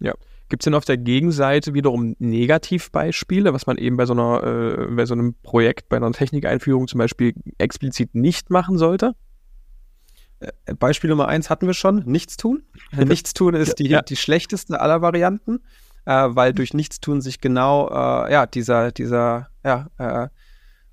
[0.00, 0.14] Ja.
[0.48, 4.86] Gibt es denn auf der Gegenseite wiederum Negativbeispiele, was man eben bei so einer, äh,
[4.94, 9.14] bei so einem Projekt, bei einer Technikeinführung zum Beispiel explizit nicht machen sollte?
[10.38, 12.62] Äh, Beispiel Nummer eins hatten wir schon, Nichtstun.
[12.92, 14.02] Nichtstun ist die, ja.
[14.02, 15.60] die schlechteste aller Varianten,
[16.04, 20.28] äh, weil durch Nichtstun sich genau äh, ja, dieser, dieser ja, äh,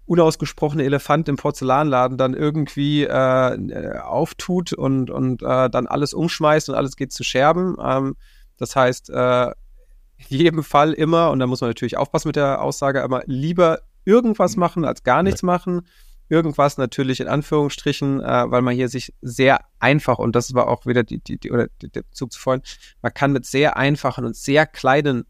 [0.06, 6.76] unausgesprochene Elefant im Porzellanladen dann irgendwie äh, auftut und, und äh, dann alles umschmeißt und
[6.76, 7.78] alles geht zu Scherben.
[7.82, 8.16] Ähm,
[8.58, 9.48] das heißt, äh,
[10.30, 13.80] in jedem Fall immer, und da muss man natürlich aufpassen mit der Aussage, aber lieber
[14.06, 15.88] irgendwas machen als gar nichts machen.
[16.30, 20.86] Irgendwas natürlich in Anführungsstrichen, äh, weil man hier sich sehr einfach, und das war auch
[20.86, 22.64] wieder die, die, die oder der Bezug zu vorhin,
[23.02, 25.26] man kann mit sehr einfachen und sehr kleinen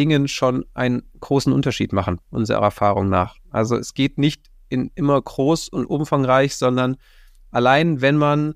[0.00, 3.36] Dingen schon einen großen Unterschied machen, unserer Erfahrung nach.
[3.50, 6.96] Also es geht nicht in immer groß und umfangreich, sondern
[7.50, 8.54] allein wenn man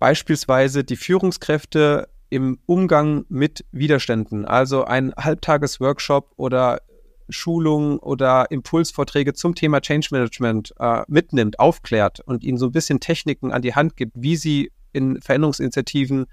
[0.00, 6.80] beispielsweise die Führungskräfte im Umgang mit Widerständen, also ein Halbtagesworkshop oder
[7.28, 12.98] Schulungen oder Impulsvorträge zum Thema Change Management äh, mitnimmt, aufklärt und ihnen so ein bisschen
[12.98, 16.26] Techniken an die Hand gibt, wie sie in Veränderungsinitiativen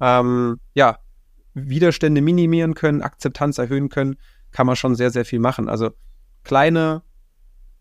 [0.00, 0.98] ähm, ja,
[1.66, 4.16] Widerstände minimieren können, Akzeptanz erhöhen können,
[4.52, 5.68] kann man schon sehr, sehr viel machen.
[5.68, 5.90] Also
[6.44, 7.02] kleine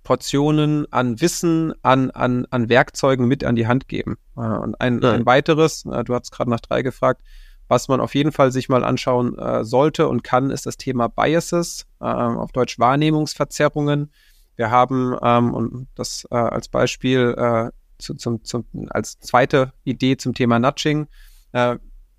[0.04, 4.18] Portionen an Wissen, an, an, an Werkzeugen mit an die Hand geben.
[4.36, 7.22] Und ein, ein weiteres, du hast gerade nach drei gefragt,
[7.68, 11.10] was man auf jeden Fall sich mal anschauen äh, sollte und kann, ist das Thema
[11.10, 14.12] Biases, äh, auf Deutsch Wahrnehmungsverzerrungen.
[14.56, 20.18] Wir haben, ähm, und das äh, als Beispiel äh, zu, zum, zum, als zweite Idee
[20.18, 21.08] zum Thema Nudging,
[21.52, 21.78] äh,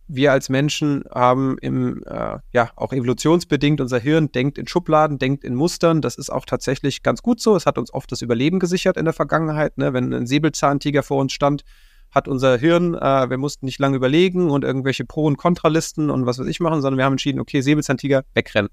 [0.09, 5.45] wir als Menschen haben im, äh, ja, auch evolutionsbedingt, unser Hirn denkt in Schubladen, denkt
[5.45, 6.01] in Mustern.
[6.01, 7.55] Das ist auch tatsächlich ganz gut so.
[7.55, 9.77] Es hat uns oft das Überleben gesichert in der Vergangenheit.
[9.77, 9.93] Ne?
[9.93, 11.63] Wenn ein Säbelzahntiger vor uns stand,
[12.11, 16.25] hat unser Hirn, äh, wir mussten nicht lange überlegen und irgendwelche Pro- und Kontralisten und
[16.25, 18.71] was weiß ich machen, sondern wir haben entschieden, okay, Säbelzahntiger, wegrennen.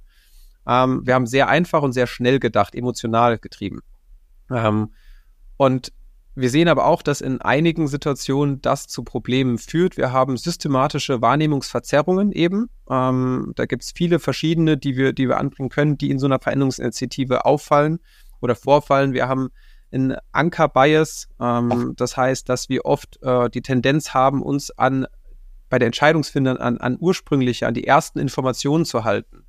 [0.65, 3.81] Ähm, wir haben sehr einfach und sehr schnell gedacht, emotional getrieben.
[4.49, 4.93] Ähm,
[5.57, 5.91] und
[6.35, 9.95] wir sehen aber auch, dass in einigen Situationen das zu Problemen führt.
[9.95, 12.69] Wir haben systematische Wahrnehmungsverzerrungen eben.
[12.89, 16.25] Ähm, da gibt es viele verschiedene, die wir, die wir anbringen können, die in so
[16.25, 17.99] einer Veränderungsinitiative auffallen
[18.41, 19.13] oder vorfallen.
[19.13, 19.49] Wir haben
[19.93, 21.29] einen Anker-Bias.
[21.39, 25.07] Ähm, das heißt, dass wir oft äh, die Tendenz haben, uns an
[25.69, 29.45] bei der Entscheidungsfindung an, an ursprüngliche, an die ersten Informationen zu halten.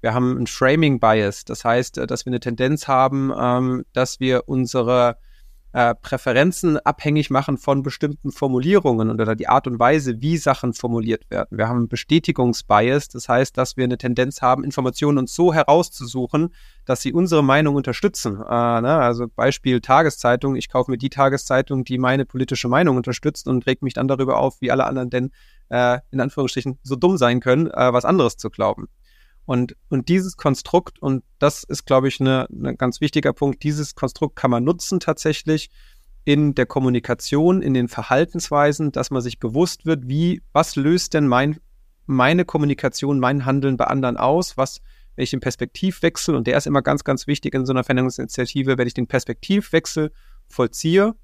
[0.00, 1.44] Wir haben einen Framing-Bias.
[1.44, 5.18] Das heißt, äh, dass wir eine Tendenz haben, ähm, dass wir unsere
[5.72, 11.30] äh, Präferenzen abhängig machen von bestimmten Formulierungen oder die Art und Weise, wie Sachen formuliert
[11.30, 11.56] werden.
[11.56, 16.54] Wir haben Bestätigungsbias, das heißt, dass wir eine Tendenz haben, Informationen uns so herauszusuchen,
[16.84, 18.36] dass sie unsere Meinung unterstützen.
[18.36, 18.98] Äh, ne?
[18.98, 23.82] Also Beispiel Tageszeitung, ich kaufe mir die Tageszeitung, die meine politische Meinung unterstützt und regt
[23.82, 25.30] mich dann darüber auf, wie alle anderen denn
[25.68, 28.88] äh, in Anführungsstrichen so dumm sein können, äh, was anderes zu glauben.
[29.46, 33.62] Und, und dieses Konstrukt, und das ist, glaube ich, ein ne, ne ganz wichtiger Punkt,
[33.62, 35.70] dieses Konstrukt kann man nutzen tatsächlich
[36.24, 41.26] in der Kommunikation, in den Verhaltensweisen, dass man sich bewusst wird, wie, was löst denn
[41.26, 41.58] mein,
[42.06, 44.80] meine Kommunikation, mein Handeln bei anderen aus, was,
[45.16, 48.78] wenn ich den Perspektivwechsel, und der ist immer ganz, ganz wichtig in so einer Veränderungsinitiative,
[48.78, 50.12] wenn ich den Perspektivwechsel
[50.46, 51.14] vollziehe,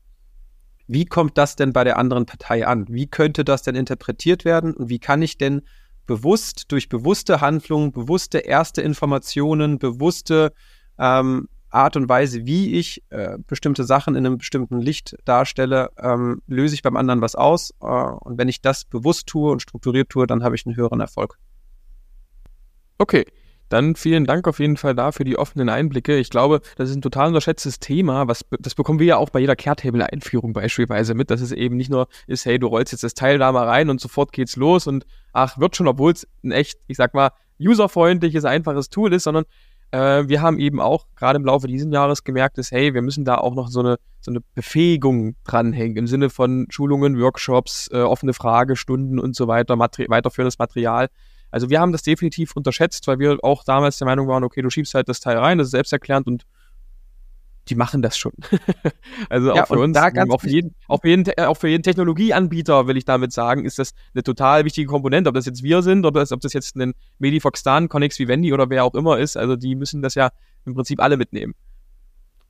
[0.89, 2.87] wie kommt das denn bei der anderen Partei an?
[2.89, 4.75] Wie könnte das denn interpretiert werden?
[4.75, 5.63] Und wie kann ich denn
[6.07, 10.53] bewusst durch bewusste Handlungen, bewusste erste Informationen, bewusste
[10.99, 16.41] ähm, Art und Weise, wie ich äh, bestimmte Sachen in einem bestimmten Licht darstelle, ähm,
[16.47, 17.75] löse ich beim anderen was aus.
[17.81, 21.01] Äh, und wenn ich das bewusst tue und strukturiert tue, dann habe ich einen höheren
[21.01, 21.39] Erfolg.
[22.99, 23.27] Okay,
[23.69, 26.17] Dann vielen Dank auf jeden Fall da für die offenen Einblicke.
[26.17, 28.29] Ich glaube, das ist ein total unterschätztes Thema.
[28.29, 31.91] Was, das bekommen wir ja auch bei jeder Caretable-Einführung beispielsweise mit, dass es eben nicht
[31.91, 34.87] nur ist, hey, du rollst jetzt das Teil da mal rein und sofort geht's los
[34.87, 39.25] und ach, wird schon, obwohl es ein echt, ich sag mal, userfreundliches, einfaches Tool ist,
[39.25, 39.45] sondern
[39.91, 43.25] äh, wir haben eben auch gerade im Laufe dieses Jahres gemerkt, dass, hey, wir müssen
[43.25, 47.99] da auch noch so eine, so eine Befähigung dranhängen im Sinne von Schulungen, Workshops, äh,
[47.99, 51.09] offene Fragestunden und so weiter, Materi weiterführendes Material.
[51.57, 54.69] Also wir haben das definitiv unterschätzt, weil wir auch damals der Meinung waren, okay, du
[54.69, 56.45] schiebst halt das Teil rein, das ist selbsterklärend und
[57.71, 58.33] die machen das schon.
[59.31, 62.87] also auch ja, für uns, auch, für jeden, auch, für jeden, auch für jeden Technologieanbieter,
[62.87, 65.29] will ich damit sagen, ist das eine total wichtige Komponente.
[65.31, 68.69] Ob das jetzt wir sind oder ob das jetzt ein Medifox Dan, Connex Vivendi oder
[68.69, 69.39] wer auch immer ist.
[69.39, 70.33] Also die müssen das ja
[70.67, 71.55] im Prinzip alle mitnehmen.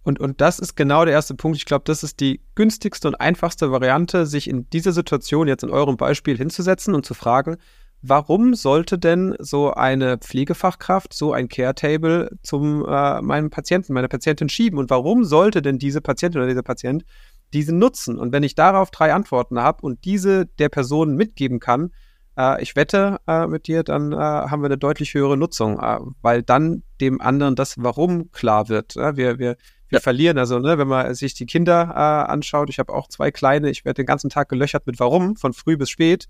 [0.03, 1.59] Und, und das ist genau der erste Punkt.
[1.59, 5.71] Ich glaube, das ist die günstigste und einfachste Variante, sich in dieser Situation jetzt in
[5.71, 7.57] eurem Beispiel hinzusetzen und zu fragen,
[8.03, 14.49] warum sollte denn so eine Pflegefachkraft so ein Care-Table zum äh, meinem Patienten, meiner Patientin
[14.49, 14.79] schieben?
[14.79, 17.05] Und warum sollte denn diese Patientin oder dieser Patient
[17.53, 18.19] diesen nutzen?
[18.19, 21.93] Und wenn ich darauf drei Antworten habe und diese der Person mitgeben kann,
[22.39, 25.99] äh, ich wette äh, mit dir, dann äh, haben wir eine deutlich höhere Nutzung, äh,
[26.23, 28.97] weil dann dem anderen das Warum klar wird.
[28.97, 29.57] wir, wir, wir
[29.91, 30.01] ja.
[30.01, 30.39] verlieren.
[30.39, 33.85] Also, ne, wenn man sich die Kinder äh, anschaut, ich habe auch zwei kleine, ich
[33.85, 36.29] werde den ganzen Tag gelöchert mit Warum, von früh bis spät.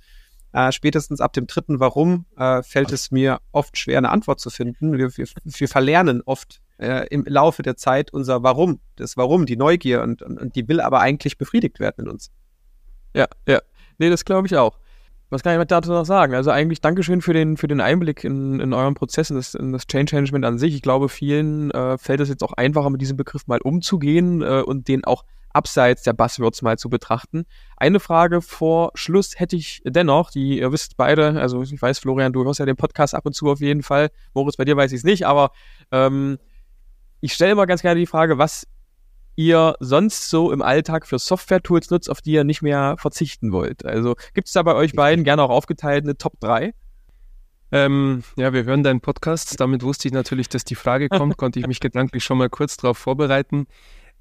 [0.52, 4.50] Äh, spätestens ab dem dritten Warum äh, fällt es mir oft schwer, eine Antwort zu
[4.50, 4.96] finden.
[4.96, 9.56] Wir, wir, wir verlernen oft äh, im Laufe der Zeit unser Warum, das Warum, die
[9.56, 12.30] Neugier und, und, und die will aber eigentlich befriedigt werden in uns.
[13.14, 13.60] Ja, ja.
[13.98, 14.78] Nee, das glaube ich auch.
[15.28, 16.34] Was kann ich dazu noch sagen?
[16.34, 19.72] Also eigentlich Dankeschön für den, für den Einblick in, in euren Prozess, in das, in
[19.72, 20.74] das Change Management an sich.
[20.74, 24.62] Ich glaube, vielen äh, fällt es jetzt auch einfacher, mit diesem Begriff mal umzugehen äh,
[24.64, 27.46] und den auch abseits der Buzzwords mal zu betrachten.
[27.76, 32.32] Eine Frage vor Schluss hätte ich dennoch, die ihr wisst beide, also ich weiß, Florian,
[32.32, 34.10] du hörst ja den Podcast ab und zu auf jeden Fall.
[34.34, 35.50] Moritz, bei dir weiß ich es nicht, aber
[35.90, 36.38] ähm,
[37.20, 38.66] ich stelle immer ganz gerne die Frage, was
[39.36, 43.84] ihr sonst so im Alltag für Software-Tools nutzt, auf die ihr nicht mehr verzichten wollt.
[43.84, 46.74] Also gibt es da bei euch beiden gerne auch aufgeteilt eine Top 3?
[47.72, 49.60] Ähm, ja, wir hören deinen Podcast.
[49.60, 52.76] Damit wusste ich natürlich, dass die Frage kommt, konnte ich mich gedanklich schon mal kurz
[52.76, 53.66] darauf vorbereiten.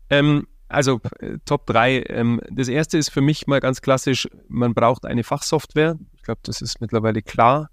[0.10, 2.06] Ähm, also äh, Top 3.
[2.10, 5.98] Ähm, das erste ist für mich mal ganz klassisch, man braucht eine Fachsoftware.
[6.14, 7.70] Ich glaube, das ist mittlerweile klar.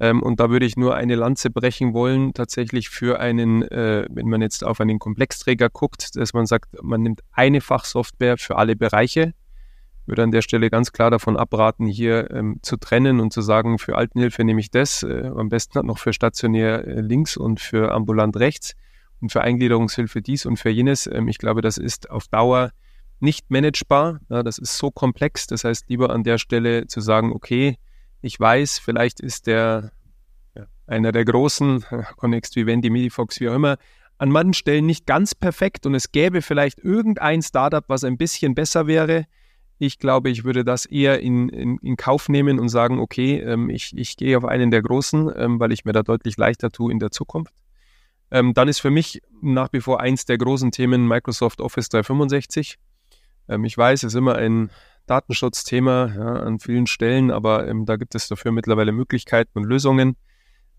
[0.00, 4.28] Ähm, und da würde ich nur eine Lanze brechen wollen, tatsächlich für einen, äh, wenn
[4.28, 8.76] man jetzt auf einen Komplexträger guckt, dass man sagt, man nimmt eine Fachsoftware für alle
[8.76, 9.34] Bereiche.
[10.02, 13.42] Ich würde an der Stelle ganz klar davon abraten, hier ähm, zu trennen und zu
[13.42, 17.60] sagen, für Altenhilfe nehme ich das, äh, am besten noch für stationär äh, links und
[17.60, 18.74] für ambulant rechts
[19.20, 21.06] und für Eingliederungshilfe dies und für jenes.
[21.06, 22.70] Ähm, ich glaube, das ist auf Dauer
[23.20, 24.20] nicht managebar.
[24.28, 25.46] Ja, das ist so komplex.
[25.48, 27.76] Das heißt, lieber an der Stelle zu sagen, okay,
[28.20, 29.92] ich weiß, vielleicht ist der
[30.54, 31.84] ja, einer der großen,
[32.16, 33.78] Connext Vivendi, Medifox, wie auch immer,
[34.18, 38.54] an manchen Stellen nicht ganz perfekt und es gäbe vielleicht irgendein Startup, was ein bisschen
[38.54, 39.26] besser wäre.
[39.78, 43.70] Ich glaube, ich würde das eher in, in, in Kauf nehmen und sagen, okay, ähm,
[43.70, 46.90] ich, ich gehe auf einen der großen, ähm, weil ich mir da deutlich leichter tue
[46.90, 47.54] in der Zukunft.
[48.32, 52.76] Ähm, dann ist für mich nach wie vor eins der großen Themen Microsoft Office 365.
[53.48, 54.70] Ähm, ich weiß, es ist immer ein
[55.10, 60.16] Datenschutzthema ja, an vielen Stellen, aber ähm, da gibt es dafür mittlerweile Möglichkeiten und Lösungen.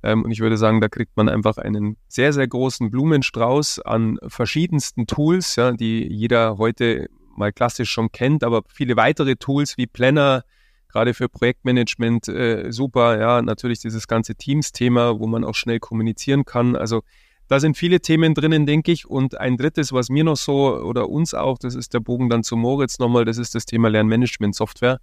[0.02, 4.18] Ähm, und ich würde sagen, da kriegt man einfach einen sehr, sehr großen Blumenstrauß an
[4.28, 9.88] verschiedensten Tools, ja, die jeder heute mal klassisch schon kennt, aber viele weitere Tools wie
[9.88, 10.44] Planner,
[10.90, 13.20] gerade für Projektmanagement äh, super.
[13.20, 16.76] Ja, natürlich dieses ganze Teams-Thema, wo man auch schnell kommunizieren kann.
[16.76, 17.04] Also
[17.50, 19.08] da sind viele Themen drinnen, denke ich.
[19.08, 22.44] Und ein drittes, was mir noch so oder uns auch, das ist der Bogen dann
[22.44, 25.00] zu Moritz nochmal, das ist das Thema Lernmanagement-Software.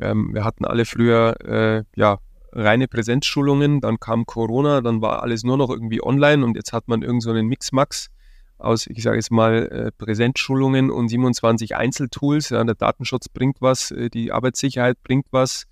[0.00, 2.18] Ähm, wir hatten alle früher äh, ja
[2.52, 6.88] reine Präsenzschulungen, dann kam Corona, dann war alles nur noch irgendwie online und jetzt hat
[6.88, 8.08] man irgend so einen Mix-Max
[8.56, 12.48] aus, ich sage jetzt mal, äh, Präsenzschulungen und 27 Einzeltools.
[12.48, 15.66] Ja, der Datenschutz bringt was, äh, die Arbeitssicherheit bringt was,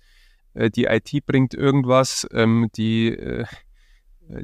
[0.53, 3.45] äh, die IT bringt irgendwas, ähm, die äh,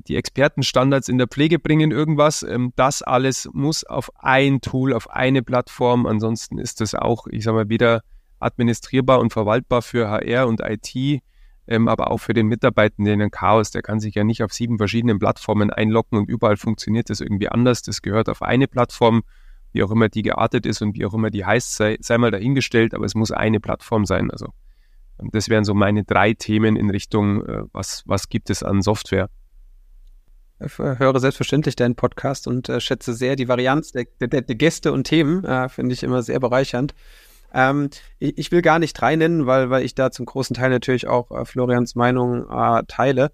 [0.07, 2.43] die Expertenstandards in der Pflege bringen irgendwas.
[2.43, 6.05] Ähm, das alles muss auf ein Tool, auf eine Plattform.
[6.05, 8.01] Ansonsten ist das auch, ich sage mal, weder
[8.39, 11.21] administrierbar und verwaltbar für HR und IT,
[11.67, 13.71] ähm, aber auch für den Mitarbeitenden ein Chaos.
[13.71, 17.49] Der kann sich ja nicht auf sieben verschiedenen Plattformen einloggen und überall funktioniert das irgendwie
[17.49, 17.81] anders.
[17.81, 19.23] Das gehört auf eine Plattform,
[19.73, 22.31] wie auch immer die geartet ist und wie auch immer die heißt, sei, sei mal
[22.31, 24.31] dahingestellt, aber es muss eine Plattform sein.
[24.31, 24.53] Also
[25.19, 28.81] ähm, das wären so meine drei Themen in Richtung, äh, was, was gibt es an
[28.81, 29.29] Software
[30.77, 35.05] höre selbstverständlich deinen Podcast und äh, schätze sehr die Varianz der, der, der Gäste und
[35.05, 35.43] Themen.
[35.43, 36.93] Äh, Finde ich immer sehr bereichernd.
[37.53, 37.89] Ähm,
[38.19, 41.07] ich, ich, will gar nicht drei nennen, weil, weil ich da zum großen Teil natürlich
[41.07, 43.31] auch äh, Florians Meinung äh, teile.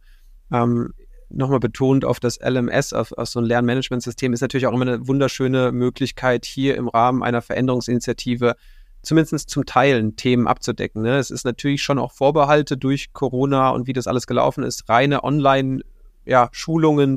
[0.51, 0.93] Ähm,
[1.29, 5.07] nochmal betont auf das LMS, auf, auf so ein Lernmanagementsystem, ist natürlich auch immer eine
[5.07, 8.55] wunderschöne Möglichkeit, hier im Rahmen einer Veränderungsinitiative
[9.01, 11.01] zumindest zum Teilen Themen abzudecken.
[11.01, 11.17] Ne?
[11.17, 15.23] Es ist natürlich schon auch Vorbehalte durch Corona und wie das alles gelaufen ist, reine
[15.23, 15.96] Online-Schulungen,
[16.27, 16.49] ja,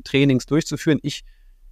[0.04, 0.98] Trainings durchzuführen.
[1.02, 1.24] Ich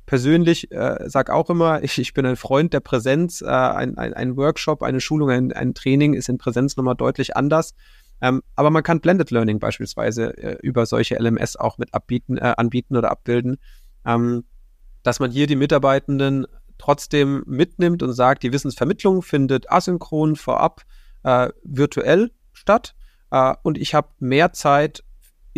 [0.06, 3.42] persönlich äh, sage auch immer, ich, ich bin ein Freund der Präsenz.
[3.42, 7.36] Äh, ein, ein, ein Workshop, eine Schulung, ein, ein Training ist in Präsenz nochmal deutlich
[7.36, 7.74] anders.
[8.20, 12.54] Ähm, aber man kann Blended Learning beispielsweise äh, über solche LMS auch mit abbieten, äh,
[12.56, 13.58] anbieten oder abbilden,
[14.04, 14.44] ähm,
[15.04, 16.46] dass man hier die Mitarbeitenden
[16.78, 20.82] trotzdem mitnimmt und sagt, die Wissensvermittlung findet asynchron vorab
[21.22, 22.94] äh, virtuell statt
[23.30, 25.04] äh, und ich habe mehr Zeit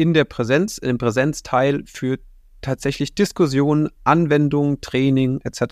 [0.00, 2.18] in der Präsenz, im Präsenzteil für
[2.62, 5.62] tatsächlich Diskussionen, Anwendungen, Training etc.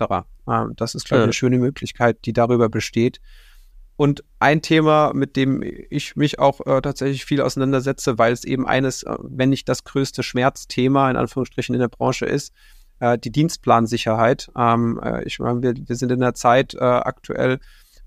[0.47, 3.21] Äh, das ist, glaube ich, eine schöne Möglichkeit, die darüber besteht,
[3.99, 5.61] und ein Thema, mit dem
[5.91, 9.83] ich mich auch äh, tatsächlich viel auseinandersetze, weil es eben eines, äh, wenn nicht das
[9.83, 12.53] größte Schmerzthema in Anführungsstrichen in der Branche ist,
[13.01, 14.53] äh, die Dienstplansicherheit.
[14.57, 17.59] Ähm, äh, ich meine, wir, wir sind in der Zeit äh, aktuell, äh,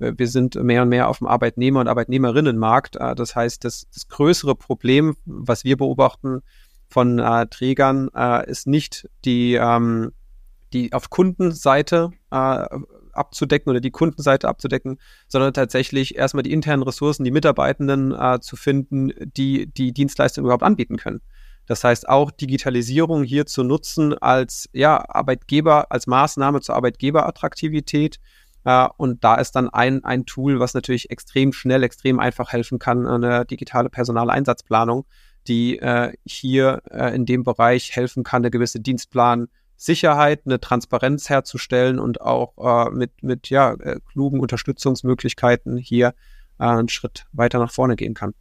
[0.01, 2.95] wir sind mehr und mehr auf dem Arbeitnehmer- und Arbeitnehmerinnenmarkt.
[2.95, 6.41] Äh, das heißt, das, das größere Problem, was wir beobachten
[6.89, 10.11] von äh, Trägern, äh, ist nicht die, ähm,
[10.73, 12.65] die auf Kundenseite äh,
[13.13, 18.55] abzudecken oder die Kundenseite abzudecken, sondern tatsächlich erstmal die internen Ressourcen, die Mitarbeitenden äh, zu
[18.55, 21.21] finden, die die Dienstleistung überhaupt anbieten können.
[21.67, 28.19] Das heißt auch Digitalisierung hier zu nutzen als ja, Arbeitgeber, als Maßnahme zur Arbeitgeberattraktivität.
[28.63, 32.79] Äh, und da ist dann ein, ein Tool, was natürlich extrem schnell, extrem einfach helfen
[32.79, 35.05] kann, eine digitale Personaleinsatzplanung,
[35.47, 39.47] die äh, hier äh, in dem Bereich helfen kann, eine gewisse Dienstplan
[39.81, 46.09] Sicherheit, eine Transparenz herzustellen und auch äh, mit, mit ja, äh, klugen Unterstützungsmöglichkeiten hier
[46.59, 48.35] äh, einen Schritt weiter nach vorne gehen kann.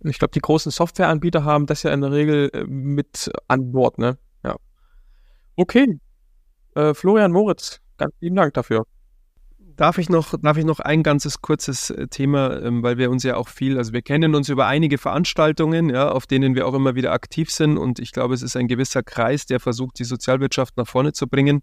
[0.00, 4.18] Ich glaube, die großen Softwareanbieter haben das ja in der Regel mit an Bord, ne?
[4.44, 4.56] Ja.
[5.54, 6.00] Okay.
[6.74, 8.84] Florian Moritz, ganz lieben Dank dafür.
[9.76, 13.22] Darf ich noch, darf ich noch ein ganzes kurzes äh, Thema, ähm, weil wir uns
[13.22, 16.74] ja auch viel, also wir kennen uns über einige Veranstaltungen, ja, auf denen wir auch
[16.74, 20.04] immer wieder aktiv sind und ich glaube, es ist ein gewisser Kreis, der versucht, die
[20.04, 21.62] Sozialwirtschaft nach vorne zu bringen.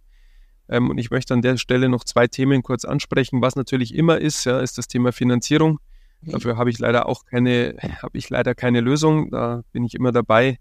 [0.70, 3.41] Ähm, und ich möchte an der Stelle noch zwei Themen kurz ansprechen.
[3.41, 5.80] Was natürlich immer ist, ja, ist das Thema Finanzierung.
[6.22, 9.32] Dafür habe ich leider auch keine, habe ich leider keine Lösung.
[9.32, 10.57] Da bin ich immer dabei,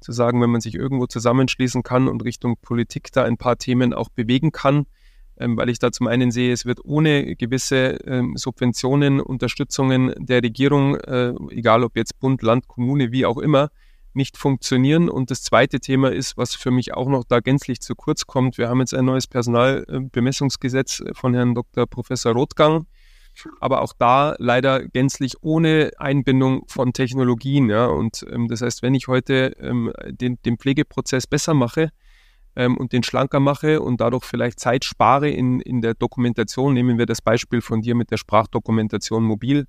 [0.00, 3.92] zu sagen, wenn man sich irgendwo zusammenschließen kann und Richtung Politik da ein paar Themen
[3.92, 4.86] auch bewegen kann,
[5.40, 10.96] weil ich da zum einen sehe, es wird ohne gewisse ähm, Subventionen, Unterstützungen der Regierung,
[10.96, 13.70] äh, egal ob jetzt Bund, Land, Kommune, wie auch immer,
[14.12, 15.08] nicht funktionieren.
[15.08, 18.58] Und das zweite Thema ist, was für mich auch noch da gänzlich zu kurz kommt.
[18.58, 21.86] Wir haben jetzt ein neues Personalbemessungsgesetz von Herrn Dr.
[21.86, 22.86] Professor Rothgang,
[23.60, 27.70] aber auch da leider gänzlich ohne Einbindung von Technologien.
[27.70, 27.86] Ja.
[27.86, 31.90] Und ähm, das heißt, wenn ich heute ähm, den, den Pflegeprozess besser mache,
[32.56, 36.98] ähm, und den schlanker mache und dadurch vielleicht Zeit spare in, in der Dokumentation, nehmen
[36.98, 39.66] wir das Beispiel von dir mit der Sprachdokumentation mobil,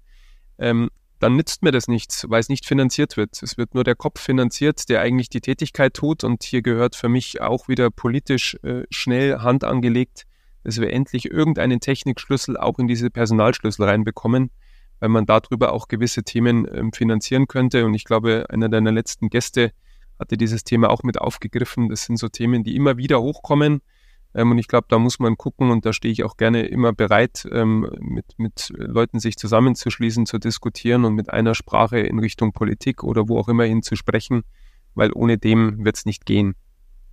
[0.58, 0.90] ähm,
[1.22, 3.42] dann nützt mir das nichts, weil es nicht finanziert wird.
[3.44, 6.24] Es wird nur der Kopf finanziert, der eigentlich die Tätigkeit tut.
[6.24, 10.24] Und hier gehört für mich auch wieder politisch äh, schnell Hand angelegt,
[10.64, 14.50] dass wir endlich irgendeinen Technikschlüssel auch in diese Personalschlüssel reinbekommen,
[15.00, 17.86] weil man darüber auch gewisse Themen ähm, finanzieren könnte.
[17.86, 19.72] Und ich glaube, einer deiner letzten Gäste
[20.22, 21.90] hatte dieses Thema auch mit aufgegriffen.
[21.90, 23.82] Das sind so Themen, die immer wieder hochkommen.
[24.34, 26.94] Ähm, und ich glaube, da muss man gucken und da stehe ich auch gerne immer
[26.94, 32.54] bereit, ähm, mit, mit Leuten sich zusammenzuschließen, zu diskutieren und mit einer Sprache in Richtung
[32.54, 34.44] Politik oder wo auch immer hin zu sprechen,
[34.96, 36.56] weil ohne dem wird es nicht gehen.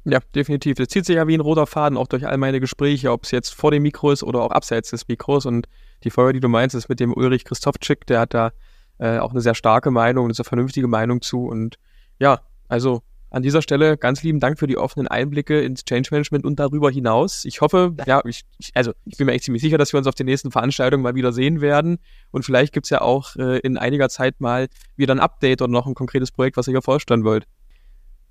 [0.04, 0.76] Ja, definitiv.
[0.76, 3.30] Das zieht sich ja wie ein roter Faden auch durch all meine Gespräche, ob es
[3.30, 5.44] jetzt vor dem Mikro ist oder auch abseits des Mikros.
[5.44, 5.66] Und
[6.04, 8.52] die Folge, die du meinst, ist mit dem Ulrich Christophczyk, der hat da
[8.98, 11.46] äh, auch eine sehr starke Meinung, eine sehr vernünftige Meinung zu.
[11.46, 11.78] Und
[12.18, 16.44] ja, also an dieser Stelle ganz lieben Dank für die offenen Einblicke ins Change Management
[16.46, 17.44] und darüber hinaus.
[17.44, 18.44] Ich hoffe, ja, ich,
[18.74, 21.14] also ich bin mir echt ziemlich sicher, dass wir uns auf den nächsten Veranstaltungen mal
[21.14, 21.98] wieder sehen werden.
[22.30, 25.86] Und vielleicht gibt's ja auch äh, in einiger Zeit mal wieder ein Update oder noch
[25.86, 27.44] ein konkretes Projekt, was ihr hier vorstellen wollt.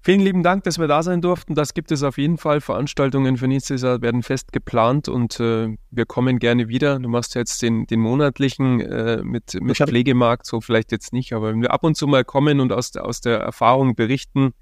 [0.08, 1.54] Vielen lieben Dank, dass wir da sein durften.
[1.54, 2.62] Das gibt es auf jeden Fall.
[2.62, 6.98] Veranstaltungen für nächstes Jahr werden fest geplant und äh, wir kommen gerne wieder.
[6.98, 11.50] Du machst jetzt den, den monatlichen äh, mit, mit Pflegemarkt, so vielleicht jetzt nicht, aber
[11.50, 14.54] wenn wir ab und zu mal kommen und aus, aus der Erfahrung berichten,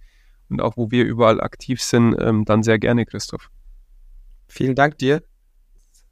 [0.49, 3.51] und auch wo wir überall aktiv sind, ähm, dann sehr gerne, Christoph.
[4.47, 5.21] Vielen Dank dir.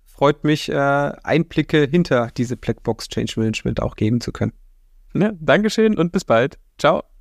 [0.05, 4.53] Freut mich, äh, Einblicke hinter diese Blackbox Change Management auch geben zu können.
[5.15, 6.59] Ja, Dankeschön und bis bald.
[6.77, 7.12] Ciao.